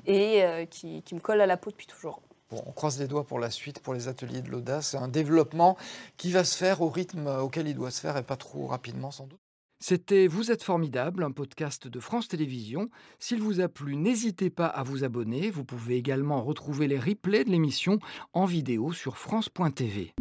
et 0.06 0.42
euh, 0.44 0.66
qui, 0.66 1.02
qui, 1.02 1.14
me 1.14 1.20
collent 1.20 1.40
à 1.40 1.46
la 1.46 1.56
peau 1.56 1.70
depuis 1.70 1.86
toujours. 1.86 2.20
Bon, 2.50 2.62
on 2.66 2.72
croise 2.72 2.98
les 2.98 3.06
doigts 3.06 3.24
pour 3.24 3.38
la 3.38 3.50
suite, 3.50 3.80
pour 3.80 3.94
les 3.94 4.08
ateliers 4.08 4.42
de 4.42 4.50
l'audace. 4.50 4.90
C'est 4.90 4.96
un 4.96 5.08
développement 5.08 5.76
qui 6.16 6.32
va 6.32 6.44
se 6.44 6.56
faire 6.56 6.80
au 6.80 6.88
rythme 6.88 7.26
auquel 7.26 7.68
il 7.68 7.74
doit 7.74 7.90
se 7.90 8.00
faire 8.00 8.16
et 8.16 8.22
pas 8.22 8.36
trop 8.36 8.66
rapidement 8.66 9.10
sans 9.10 9.26
doute. 9.26 9.40
C'était 9.80 10.26
Vous 10.26 10.50
êtes 10.50 10.64
formidable, 10.64 11.22
un 11.22 11.30
podcast 11.30 11.86
de 11.86 12.00
France 12.00 12.26
Télévisions. 12.26 12.90
S'il 13.20 13.40
vous 13.40 13.60
a 13.60 13.68
plu, 13.68 13.94
n'hésitez 13.94 14.50
pas 14.50 14.66
à 14.66 14.82
vous 14.82 15.04
abonner. 15.04 15.50
Vous 15.50 15.64
pouvez 15.64 15.96
également 15.96 16.42
retrouver 16.42 16.88
les 16.88 16.98
replays 16.98 17.44
de 17.44 17.50
l'émission 17.50 18.00
en 18.32 18.44
vidéo 18.44 18.92
sur 18.92 19.18
France.tv. 19.18 20.14